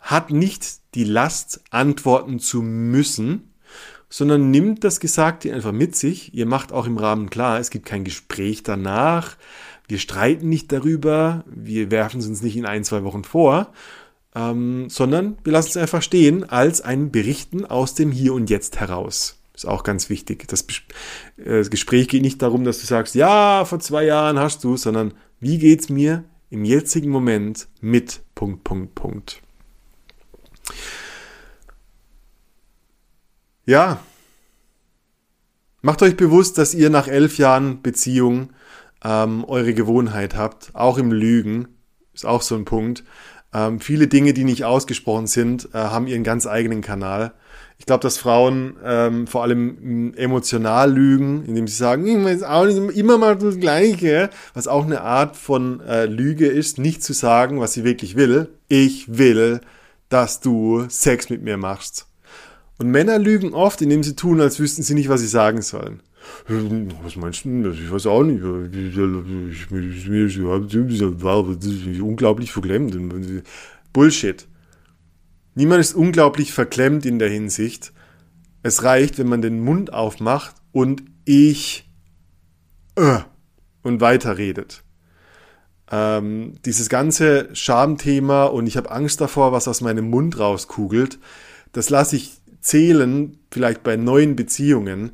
hat 0.00 0.30
nicht 0.30 0.94
die 0.94 1.04
Last, 1.04 1.60
antworten 1.68 2.38
zu 2.38 2.62
müssen, 2.62 3.51
sondern 4.12 4.50
nimmt 4.50 4.84
das 4.84 5.00
Gesagte 5.00 5.54
einfach 5.54 5.72
mit 5.72 5.96
sich. 5.96 6.34
Ihr 6.34 6.44
macht 6.44 6.70
auch 6.70 6.86
im 6.86 6.98
Rahmen 6.98 7.30
klar, 7.30 7.58
es 7.58 7.70
gibt 7.70 7.86
kein 7.86 8.04
Gespräch 8.04 8.62
danach. 8.62 9.38
Wir 9.88 9.98
streiten 9.98 10.50
nicht 10.50 10.70
darüber. 10.70 11.44
Wir 11.46 11.90
werfen 11.90 12.20
es 12.20 12.26
uns 12.26 12.42
nicht 12.42 12.58
in 12.58 12.66
ein, 12.66 12.84
zwei 12.84 13.04
Wochen 13.04 13.24
vor, 13.24 13.72
ähm, 14.34 14.90
sondern 14.90 15.38
wir 15.44 15.54
lassen 15.54 15.70
es 15.70 15.76
einfach 15.78 16.02
stehen 16.02 16.44
als 16.44 16.82
ein 16.82 17.10
Berichten 17.10 17.64
aus 17.64 17.94
dem 17.94 18.12
Hier 18.12 18.34
und 18.34 18.50
Jetzt 18.50 18.78
heraus. 18.78 19.38
Ist 19.54 19.66
auch 19.66 19.82
ganz 19.82 20.10
wichtig. 20.10 20.46
Das, 20.46 20.66
äh, 21.38 21.44
das 21.44 21.70
Gespräch 21.70 22.08
geht 22.08 22.20
nicht 22.20 22.42
darum, 22.42 22.64
dass 22.64 22.80
du 22.80 22.86
sagst, 22.86 23.14
ja, 23.14 23.64
vor 23.64 23.80
zwei 23.80 24.04
Jahren 24.04 24.38
hast 24.38 24.62
du, 24.62 24.76
sondern 24.76 25.14
wie 25.40 25.56
geht's 25.56 25.88
mir 25.88 26.24
im 26.50 26.66
jetzigen 26.66 27.08
Moment 27.08 27.66
mit 27.80 28.20
Punkt, 28.34 28.62
Punkt, 28.62 28.94
Punkt. 28.94 29.40
Ja. 33.64 34.00
Macht 35.82 36.02
euch 36.02 36.16
bewusst, 36.16 36.58
dass 36.58 36.74
ihr 36.74 36.90
nach 36.90 37.08
elf 37.08 37.38
Jahren 37.38 37.82
Beziehung 37.82 38.50
ähm, 39.04 39.44
eure 39.44 39.74
Gewohnheit 39.74 40.36
habt, 40.36 40.70
auch 40.74 40.98
im 40.98 41.12
Lügen, 41.12 41.68
ist 42.14 42.26
auch 42.26 42.42
so 42.42 42.54
ein 42.54 42.64
Punkt. 42.64 43.04
Ähm, 43.54 43.80
viele 43.80 44.06
Dinge, 44.06 44.32
die 44.32 44.44
nicht 44.44 44.64
ausgesprochen 44.64 45.26
sind, 45.26 45.68
äh, 45.74 45.78
haben 45.78 46.06
ihren 46.06 46.24
ganz 46.24 46.46
eigenen 46.46 46.80
Kanal. 46.80 47.32
Ich 47.78 47.86
glaube, 47.86 48.02
dass 48.02 48.16
Frauen 48.16 48.76
ähm, 48.84 49.26
vor 49.26 49.42
allem 49.42 50.14
emotional 50.14 50.92
lügen, 50.92 51.44
indem 51.44 51.66
sie 51.66 51.74
sagen, 51.74 52.06
ich 52.06 52.96
immer 52.96 53.18
mal 53.18 53.36
das 53.36 53.58
Gleiche, 53.58 54.30
was 54.54 54.68
auch 54.68 54.84
eine 54.84 55.00
Art 55.00 55.36
von 55.36 55.80
äh, 55.80 56.06
Lüge 56.06 56.46
ist, 56.46 56.78
nicht 56.78 57.02
zu 57.02 57.12
sagen, 57.12 57.60
was 57.60 57.72
sie 57.72 57.82
wirklich 57.82 58.14
will. 58.14 58.50
Ich 58.68 59.18
will, 59.18 59.60
dass 60.08 60.40
du 60.40 60.86
Sex 60.88 61.28
mit 61.28 61.42
mir 61.42 61.56
machst. 61.56 62.06
Und 62.82 62.90
Männer 62.90 63.20
lügen 63.20 63.54
oft, 63.54 63.80
indem 63.80 64.02
sie 64.02 64.16
tun, 64.16 64.40
als 64.40 64.58
wüssten 64.58 64.82
sie 64.82 64.94
nicht, 64.94 65.08
was 65.08 65.20
sie 65.20 65.28
sagen 65.28 65.62
sollen. 65.62 66.02
Was 67.04 67.14
meinst 67.14 67.44
du? 67.44 67.70
Ich 67.70 67.92
weiß 67.92 68.06
auch 68.06 68.24
nicht. 68.24 68.42
Unglaublich 72.00 72.50
verklemmt. 72.50 72.98
Bullshit. 73.92 74.48
Niemand 75.54 75.80
ist 75.80 75.94
unglaublich 75.94 76.52
verklemmt 76.52 77.06
in 77.06 77.20
der 77.20 77.28
Hinsicht. 77.28 77.92
Es 78.64 78.82
reicht, 78.82 79.16
wenn 79.18 79.28
man 79.28 79.42
den 79.42 79.60
Mund 79.60 79.92
aufmacht 79.92 80.56
und 80.72 81.04
ich 81.24 81.88
äh, 82.96 83.20
und 83.82 84.00
weiterredet. 84.00 84.82
Ähm, 85.88 86.54
dieses 86.64 86.88
ganze 86.88 87.48
Schamthema 87.54 88.46
und 88.46 88.66
ich 88.66 88.76
habe 88.76 88.90
Angst 88.90 89.20
davor, 89.20 89.52
was 89.52 89.68
aus 89.68 89.82
meinem 89.82 90.10
Mund 90.10 90.40
rauskugelt, 90.40 91.20
das 91.72 91.88
lasse 91.88 92.16
ich 92.16 92.41
zählen, 92.62 93.38
vielleicht 93.50 93.82
bei 93.82 93.96
neuen 93.96 94.36
Beziehungen, 94.36 95.12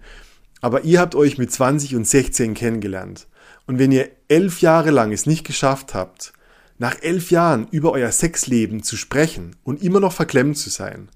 aber 0.61 0.85
ihr 0.85 1.01
habt 1.01 1.15
euch 1.15 1.39
mit 1.39 1.51
20 1.51 1.97
und 1.97 2.07
16 2.07 2.55
kennengelernt. 2.55 3.27
Und 3.67 3.79
wenn 3.79 3.93
ihr 3.93 4.11
elf 4.29 4.61
Jahre 4.61 4.91
lang 4.91 5.13
es 5.13 5.27
nicht 5.27 5.47
geschafft 5.47 5.95
habt, 5.95 6.33
nach 6.79 6.97
elf 7.03 7.31
Jahren 7.31 7.67
über 7.71 7.93
euer 7.93 8.13
Sexleben 8.13 8.83
zu 8.83 8.97
sprechen 8.97 9.57
und 9.65 9.83
immer 9.83 10.01
noch 10.01 10.13
verklemmt 10.13 10.57
zu 10.57 10.71
sein, 10.71 11.09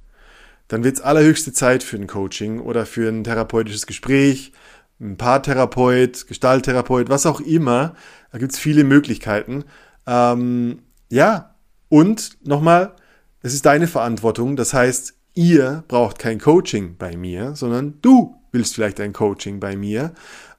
dann 0.68 0.84
wird 0.84 0.96
es 0.96 1.02
allerhöchste 1.02 1.52
Zeit 1.52 1.82
für 1.82 1.96
ein 1.96 2.06
Coaching 2.06 2.60
oder 2.60 2.86
für 2.86 3.08
ein 3.08 3.24
therapeutisches 3.24 3.86
Gespräch, 3.86 4.52
ein 5.00 5.16
Paartherapeut, 5.16 6.26
Gestalttherapeut, 6.28 7.08
was 7.08 7.26
auch 7.26 7.40
immer. 7.40 7.94
Da 8.30 8.38
gibt 8.38 8.52
es 8.52 8.58
viele 8.58 8.84
Möglichkeiten. 8.84 9.64
Ähm, 10.06 10.82
ja, 11.10 11.56
und 11.88 12.38
nochmal, 12.46 12.94
es 13.42 13.54
ist 13.54 13.66
deine 13.66 13.86
Verantwortung. 13.86 14.56
Das 14.56 14.72
heißt, 14.72 15.14
ihr 15.34 15.84
braucht 15.88 16.18
kein 16.18 16.38
Coaching 16.38 16.96
bei 16.98 17.16
mir, 17.16 17.54
sondern 17.56 17.98
du 18.02 18.36
willst 18.52 18.74
vielleicht 18.74 19.00
ein 19.00 19.12
Coaching 19.12 19.60
bei 19.60 19.76
mir, 19.76 20.12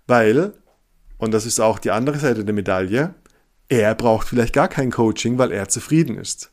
weil, 0.07 0.53
und 1.17 1.33
das 1.33 1.45
ist 1.45 1.59
auch 1.59 1.79
die 1.79 1.91
andere 1.91 2.17
Seite 2.17 2.43
der 2.43 2.53
Medaille, 2.53 3.13
er 3.69 3.95
braucht 3.95 4.27
vielleicht 4.27 4.53
gar 4.53 4.67
kein 4.67 4.91
Coaching, 4.91 5.37
weil 5.37 5.51
er 5.51 5.67
zufrieden 5.69 6.17
ist. 6.17 6.51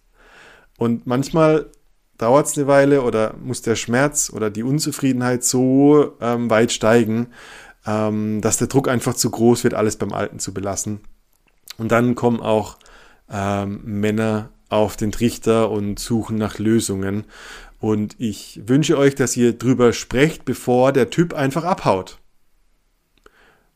Und 0.79 1.07
manchmal 1.07 1.71
dauert 2.19 2.47
es 2.47 2.57
eine 2.57 2.67
Weile 2.67 3.03
oder 3.03 3.35
muss 3.43 3.63
der 3.63 3.77
Schmerz 3.77 4.31
oder 4.33 4.51
die 4.51 4.63
Unzufriedenheit 4.63 5.43
so 5.45 6.17
ähm, 6.21 6.51
weit 6.51 6.73
steigen, 6.73 7.29
ähm, 7.87 8.41
dass 8.41 8.59
der 8.59 8.69
Druck 8.69 8.89
einfach 8.89 9.15
zu 9.15 9.31
groß 9.31 9.65
wird, 9.65 9.75
alles 9.75 9.97
beim 9.97 10.13
Alten 10.13 10.39
zu 10.39 10.53
belassen. 10.53 11.01
Und 11.79 11.93
dann 11.93 12.15
kommen 12.15 12.41
auch 12.41 12.79
ähm, 13.31 13.81
Männer 13.85 14.51
auf 14.69 14.97
den 14.97 15.13
Trichter 15.13 15.71
und 15.71 15.99
suchen 15.99 16.37
nach 16.37 16.59
Lösungen. 16.59 17.25
Und 17.81 18.15
ich 18.19 18.61
wünsche 18.67 18.99
euch, 18.99 19.15
dass 19.15 19.37
ihr 19.37 19.55
drüber 19.55 19.93
sprecht, 19.95 20.45
bevor 20.45 20.93
der 20.93 21.11
Typ 21.11 21.33
einfach 21.33 21.65
abhaut. 21.65 22.19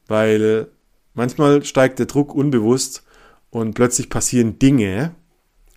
Weil 0.07 0.69
manchmal 1.15 1.65
steigt 1.65 1.99
der 1.99 2.07
Druck 2.07 2.35
unbewusst 2.35 3.03
und 3.49 3.75
plötzlich 3.75 4.11
passieren 4.11 4.59
Dinge, 4.59 5.15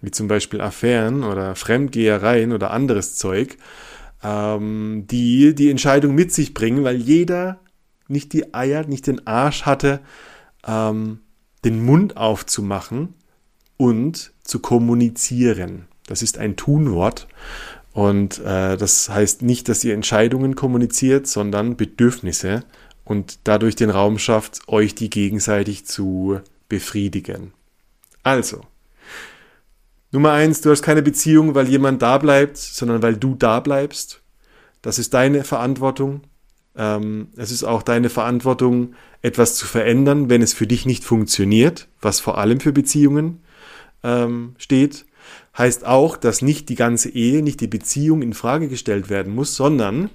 wie 0.02 0.12
zum 0.12 0.28
Beispiel 0.28 0.60
Affären 0.60 1.24
oder 1.24 1.56
Fremdgehereien 1.56 2.52
oder 2.52 2.72
anderes 2.72 3.16
Zeug, 3.16 3.58
ähm, 4.22 5.06
die 5.10 5.56
die 5.56 5.70
Entscheidung 5.70 6.13
mit 6.13 6.34
sich 6.34 6.54
bringen, 6.54 6.84
weil 6.84 6.98
jeder 6.98 7.62
nicht 8.10 8.34
die 8.34 8.54
Eier, 8.54 8.86
nicht 8.86 9.08
den 9.08 9.26
Arsch 9.26 9.63
hatte, 9.63 10.02
ähm, 10.66 11.22
den 11.63 11.84
Mund 11.84 12.18
aufzumachen 12.18 13.13
und 13.78 14.34
zu 14.44 14.60
kommunizieren. 14.60 15.88
Das 16.08 16.22
ist 16.22 16.38
ein 16.38 16.56
Tunwort 16.56 17.28
und 17.97 18.38
äh, 18.45 18.77
das 18.77 19.10
heißt 19.10 19.41
nicht, 19.41 19.69
dass 19.69 19.83
ihr 19.83 19.95
Entscheidungen 19.95 20.53
kommuniziert, 20.53 21.25
sondern 21.25 21.77
Bedürfnisse 21.77 22.63
und 23.03 23.39
dadurch 23.43 23.75
den 23.75 23.89
Raum 23.89 24.19
schafft, 24.19 24.60
euch 24.67 24.93
die 24.93 25.10
gegenseitig 25.10 25.88
zu 25.88 26.39
befriedigen. 26.69 27.53
Also, 28.21 28.62
Nummer 30.12 30.33
eins, 30.33 30.62
du 30.62 30.69
hast 30.69 30.83
keine 30.83 31.01
Beziehung, 31.01 31.55
weil 31.55 31.67
jemand 31.67 32.03
da 32.03 32.19
bleibt, 32.19 32.57
sondern 32.57 33.01
weil 33.01 33.15
du 33.15 33.33
da 33.33 33.62
bleibst. 33.62 34.21
Das 34.83 34.99
ist 34.99 35.15
deine 35.15 35.43
Verantwortung. 35.43 36.21
Ähm, 36.75 37.29
es 37.36 37.49
ist 37.49 37.63
auch 37.63 37.81
deine 37.81 38.10
Verantwortung, 38.12 38.93
etwas 39.23 39.55
zu 39.55 39.65
verändern, 39.65 40.29
wenn 40.29 40.43
es 40.43 40.53
für 40.53 40.67
dich 40.67 40.86
nicht 40.86 41.03
funktioniert, 41.03 41.88
was 41.99 42.19
vor 42.19 42.38
allem 42.38 42.60
für 42.60 42.73
Beziehungen 42.73 43.41
ähm, 44.03 44.53
steht. 44.60 45.07
Heißt 45.58 45.86
auch, 45.86 46.17
dass 46.17 46.41
nicht 46.41 46.70
die 46.70 46.76
ganze 46.76 47.10
Ehe, 47.10 47.41
nicht 47.41 47.62
die 47.62 47.67
Beziehung 47.67 48.22
in 48.22 48.34
Frage 48.34 48.67
gestellt 48.67 49.10
werden 49.10 49.34
muss, 49.34 49.56
sondern 49.56 50.10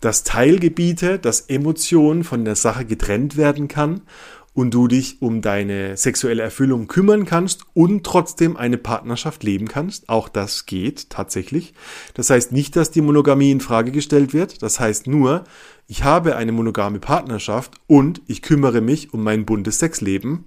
dass 0.00 0.24
Teilgebiete, 0.24 1.18
dass 1.18 1.40
Emotionen 1.40 2.22
von 2.22 2.44
der 2.44 2.54
Sache 2.54 2.84
getrennt 2.84 3.36
werden 3.36 3.66
kann 3.66 4.02
und 4.56 4.72
du 4.72 4.88
dich 4.88 5.20
um 5.20 5.42
deine 5.42 5.98
sexuelle 5.98 6.42
Erfüllung 6.42 6.88
kümmern 6.88 7.26
kannst 7.26 7.64
und 7.74 8.04
trotzdem 8.04 8.56
eine 8.56 8.78
Partnerschaft 8.78 9.42
leben 9.42 9.68
kannst. 9.68 10.08
Auch 10.08 10.30
das 10.30 10.64
geht 10.64 11.10
tatsächlich. 11.10 11.74
Das 12.14 12.30
heißt 12.30 12.52
nicht, 12.52 12.74
dass 12.74 12.90
die 12.90 13.02
Monogamie 13.02 13.50
in 13.50 13.60
Frage 13.60 13.92
gestellt 13.92 14.32
wird. 14.32 14.62
Das 14.62 14.80
heißt 14.80 15.08
nur, 15.08 15.44
ich 15.86 16.04
habe 16.04 16.36
eine 16.36 16.52
monogame 16.52 17.00
Partnerschaft 17.00 17.74
und 17.86 18.22
ich 18.26 18.40
kümmere 18.40 18.80
mich 18.80 19.12
um 19.12 19.22
mein 19.22 19.44
buntes 19.44 19.78
Sexleben. 19.78 20.44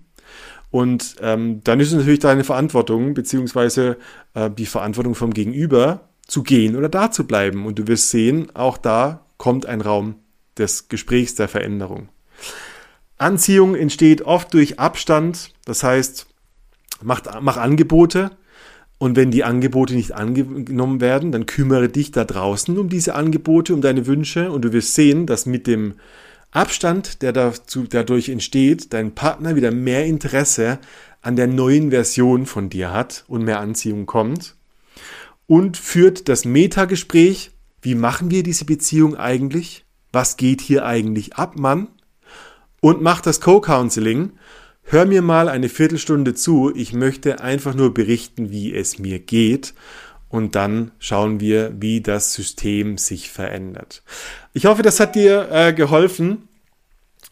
Und 0.71 1.15
ähm, 1.21 1.62
dann 1.63 1.79
ist 1.79 1.88
es 1.88 1.97
natürlich 1.97 2.19
deine 2.19 2.43
Verantwortung, 2.43 3.13
beziehungsweise 3.13 3.97
äh, 4.36 4.51
die 4.51 4.67
Verantwortung 4.67 5.15
vom 5.15 5.34
Gegenüber, 5.34 6.10
zu 6.27 6.43
gehen 6.43 6.75
oder 6.75 6.89
da 6.89 7.12
zu 7.12 7.25
bleiben. 7.25 7.65
Und 7.65 7.79
du 7.79 7.88
wirst 7.88 8.12
sehen, 8.12 8.55
auch 8.55 8.77
da 8.77 9.25
kommt 9.38 9.65
ein 9.65 9.82
Raum 9.82 10.15
des 10.58 10.88
Gesprächs, 10.88 11.36
der 11.36 11.47
Veränderung. 11.47 12.10
Anziehung 13.17 13.75
entsteht 13.75 14.21
oft 14.21 14.53
durch 14.53 14.79
Abstand, 14.79 15.51
das 15.65 15.84
heißt, 15.84 16.27
mach, 17.01 17.21
mach 17.41 17.58
Angebote 17.58 18.32
und 18.97 19.15
wenn 19.15 19.32
die 19.32 19.43
Angebote 19.43 19.93
nicht 19.93 20.13
angenommen 20.13 21.01
werden, 21.01 21.32
dann 21.32 21.45
kümmere 21.45 21.89
dich 21.89 22.12
da 22.12 22.23
draußen 22.23 22.77
um 22.77 22.89
diese 22.89 23.15
Angebote, 23.15 23.73
um 23.73 23.82
deine 23.82 24.05
Wünsche 24.05 24.51
und 24.51 24.63
du 24.63 24.71
wirst 24.71 24.95
sehen, 24.95 25.25
dass 25.25 25.45
mit 25.45 25.67
dem 25.67 25.95
Abstand, 26.51 27.21
der 27.21 27.33
dazu, 27.33 27.85
dadurch 27.88 28.29
entsteht, 28.29 28.93
dein 28.93 29.13
Partner 29.13 29.55
wieder 29.55 29.71
mehr 29.71 30.05
Interesse 30.05 30.79
an 31.21 31.35
der 31.35 31.47
neuen 31.47 31.91
Version 31.91 32.45
von 32.45 32.69
dir 32.69 32.91
hat 32.91 33.25
und 33.27 33.43
mehr 33.43 33.59
Anziehung 33.59 34.05
kommt 34.05 34.55
und 35.47 35.77
führt 35.77 36.29
das 36.29 36.45
Metagespräch, 36.45 37.51
wie 37.81 37.95
machen 37.95 38.31
wir 38.31 38.43
diese 38.43 38.65
Beziehung 38.65 39.15
eigentlich? 39.15 39.85
Was 40.12 40.38
geht 40.38 40.62
hier 40.62 40.85
eigentlich 40.85 41.35
ab, 41.35 41.57
Mann? 41.57 41.88
und 42.81 43.01
mach 43.01 43.21
das 43.21 43.41
Co-Counseling. 43.41 44.31
Hör 44.83 45.05
mir 45.05 45.21
mal 45.21 45.49
eine 45.49 45.69
Viertelstunde 45.69 46.33
zu. 46.33 46.73
Ich 46.75 46.93
möchte 46.93 47.41
einfach 47.41 47.75
nur 47.75 47.93
berichten, 47.93 48.49
wie 48.49 48.73
es 48.73 48.97
mir 48.97 49.19
geht. 49.19 49.73
Und 50.29 50.55
dann 50.55 50.91
schauen 50.99 51.39
wir, 51.39 51.73
wie 51.79 52.01
das 52.01 52.33
System 52.33 52.97
sich 52.97 53.29
verändert. 53.29 54.03
Ich 54.53 54.65
hoffe, 54.65 54.83
das 54.83 54.99
hat 54.99 55.15
dir 55.15 55.49
äh, 55.51 55.73
geholfen, 55.73 56.47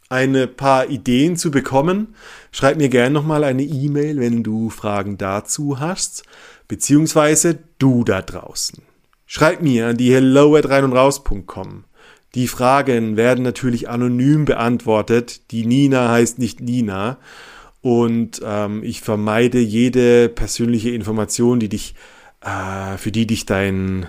eine 0.10 0.48
paar 0.48 0.90
Ideen 0.90 1.38
zu 1.38 1.52
bekommen. 1.52 2.16
Schreib 2.52 2.78
mir 2.78 2.90
gerne 2.90 3.12
nochmal 3.12 3.44
eine 3.44 3.64
E-Mail, 3.64 4.20
wenn 4.20 4.44
du 4.44 4.70
Fragen 4.70 5.18
dazu 5.18 5.80
hast. 5.80 6.24
Beziehungsweise 6.68 7.60
du 7.78 8.04
da 8.04 8.22
draußen. 8.22 8.82
Schreib 9.26 9.62
mir 9.62 9.88
an 9.88 9.98
die 9.98 10.14
hello 10.14 10.56
at 10.56 10.68
rein 10.70 10.86
und 10.86 10.94
raus.com. 10.94 11.84
Die 12.36 12.48
Fragen 12.48 13.18
werden 13.18 13.44
natürlich 13.44 13.90
anonym 13.90 14.46
beantwortet. 14.46 15.52
Die 15.52 15.66
Nina 15.66 16.10
heißt 16.10 16.40
nicht 16.40 16.62
Nina. 16.62 17.18
Und 17.82 18.42
ähm, 18.44 18.84
ich 18.84 19.02
vermeide 19.02 19.60
jede 19.60 20.30
persönliche 20.30 20.90
Information, 20.90 21.60
die 21.60 21.70
dich, 21.70 21.96
äh, 22.48 22.98
für 22.98 23.12
die 23.12 23.28
dich 23.28 23.46
dein 23.46 24.08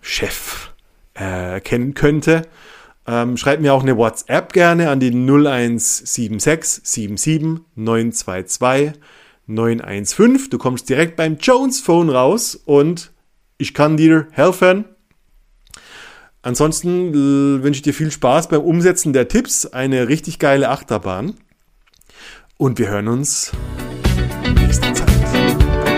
Chef 0.00 0.72
äh, 1.14 1.60
kennen 1.60 1.94
könnte. 1.94 2.42
Ähm, 3.06 3.36
schreib 3.36 3.60
mir 3.60 3.72
auch 3.72 3.82
eine 3.82 3.96
WhatsApp 3.96 4.52
gerne 4.52 4.90
an 4.90 5.00
die 5.00 5.10
0176 5.10 6.80
77 6.84 7.64
922 7.74 8.92
915. 9.46 10.50
Du 10.50 10.58
kommst 10.58 10.88
direkt 10.88 11.16
beim 11.16 11.38
Jones 11.38 11.80
Phone 11.80 12.10
raus 12.10 12.54
und 12.54 13.12
ich 13.56 13.72
kann 13.72 13.96
dir 13.96 14.28
helfen. 14.32 14.84
Ansonsten 16.42 17.08
äh, 17.10 17.62
wünsche 17.62 17.78
ich 17.78 17.82
dir 17.82 17.94
viel 17.94 18.10
Spaß 18.10 18.48
beim 18.48 18.60
Umsetzen 18.60 19.12
der 19.12 19.28
Tipps, 19.28 19.66
eine 19.66 20.08
richtig 20.08 20.38
geile 20.38 20.68
Achterbahn. 20.68 21.34
Und 22.58 22.78
wir 22.78 22.88
hören 22.88 23.08
uns 23.08 23.52
nächste 24.54 24.92
Zeit. 24.92 25.97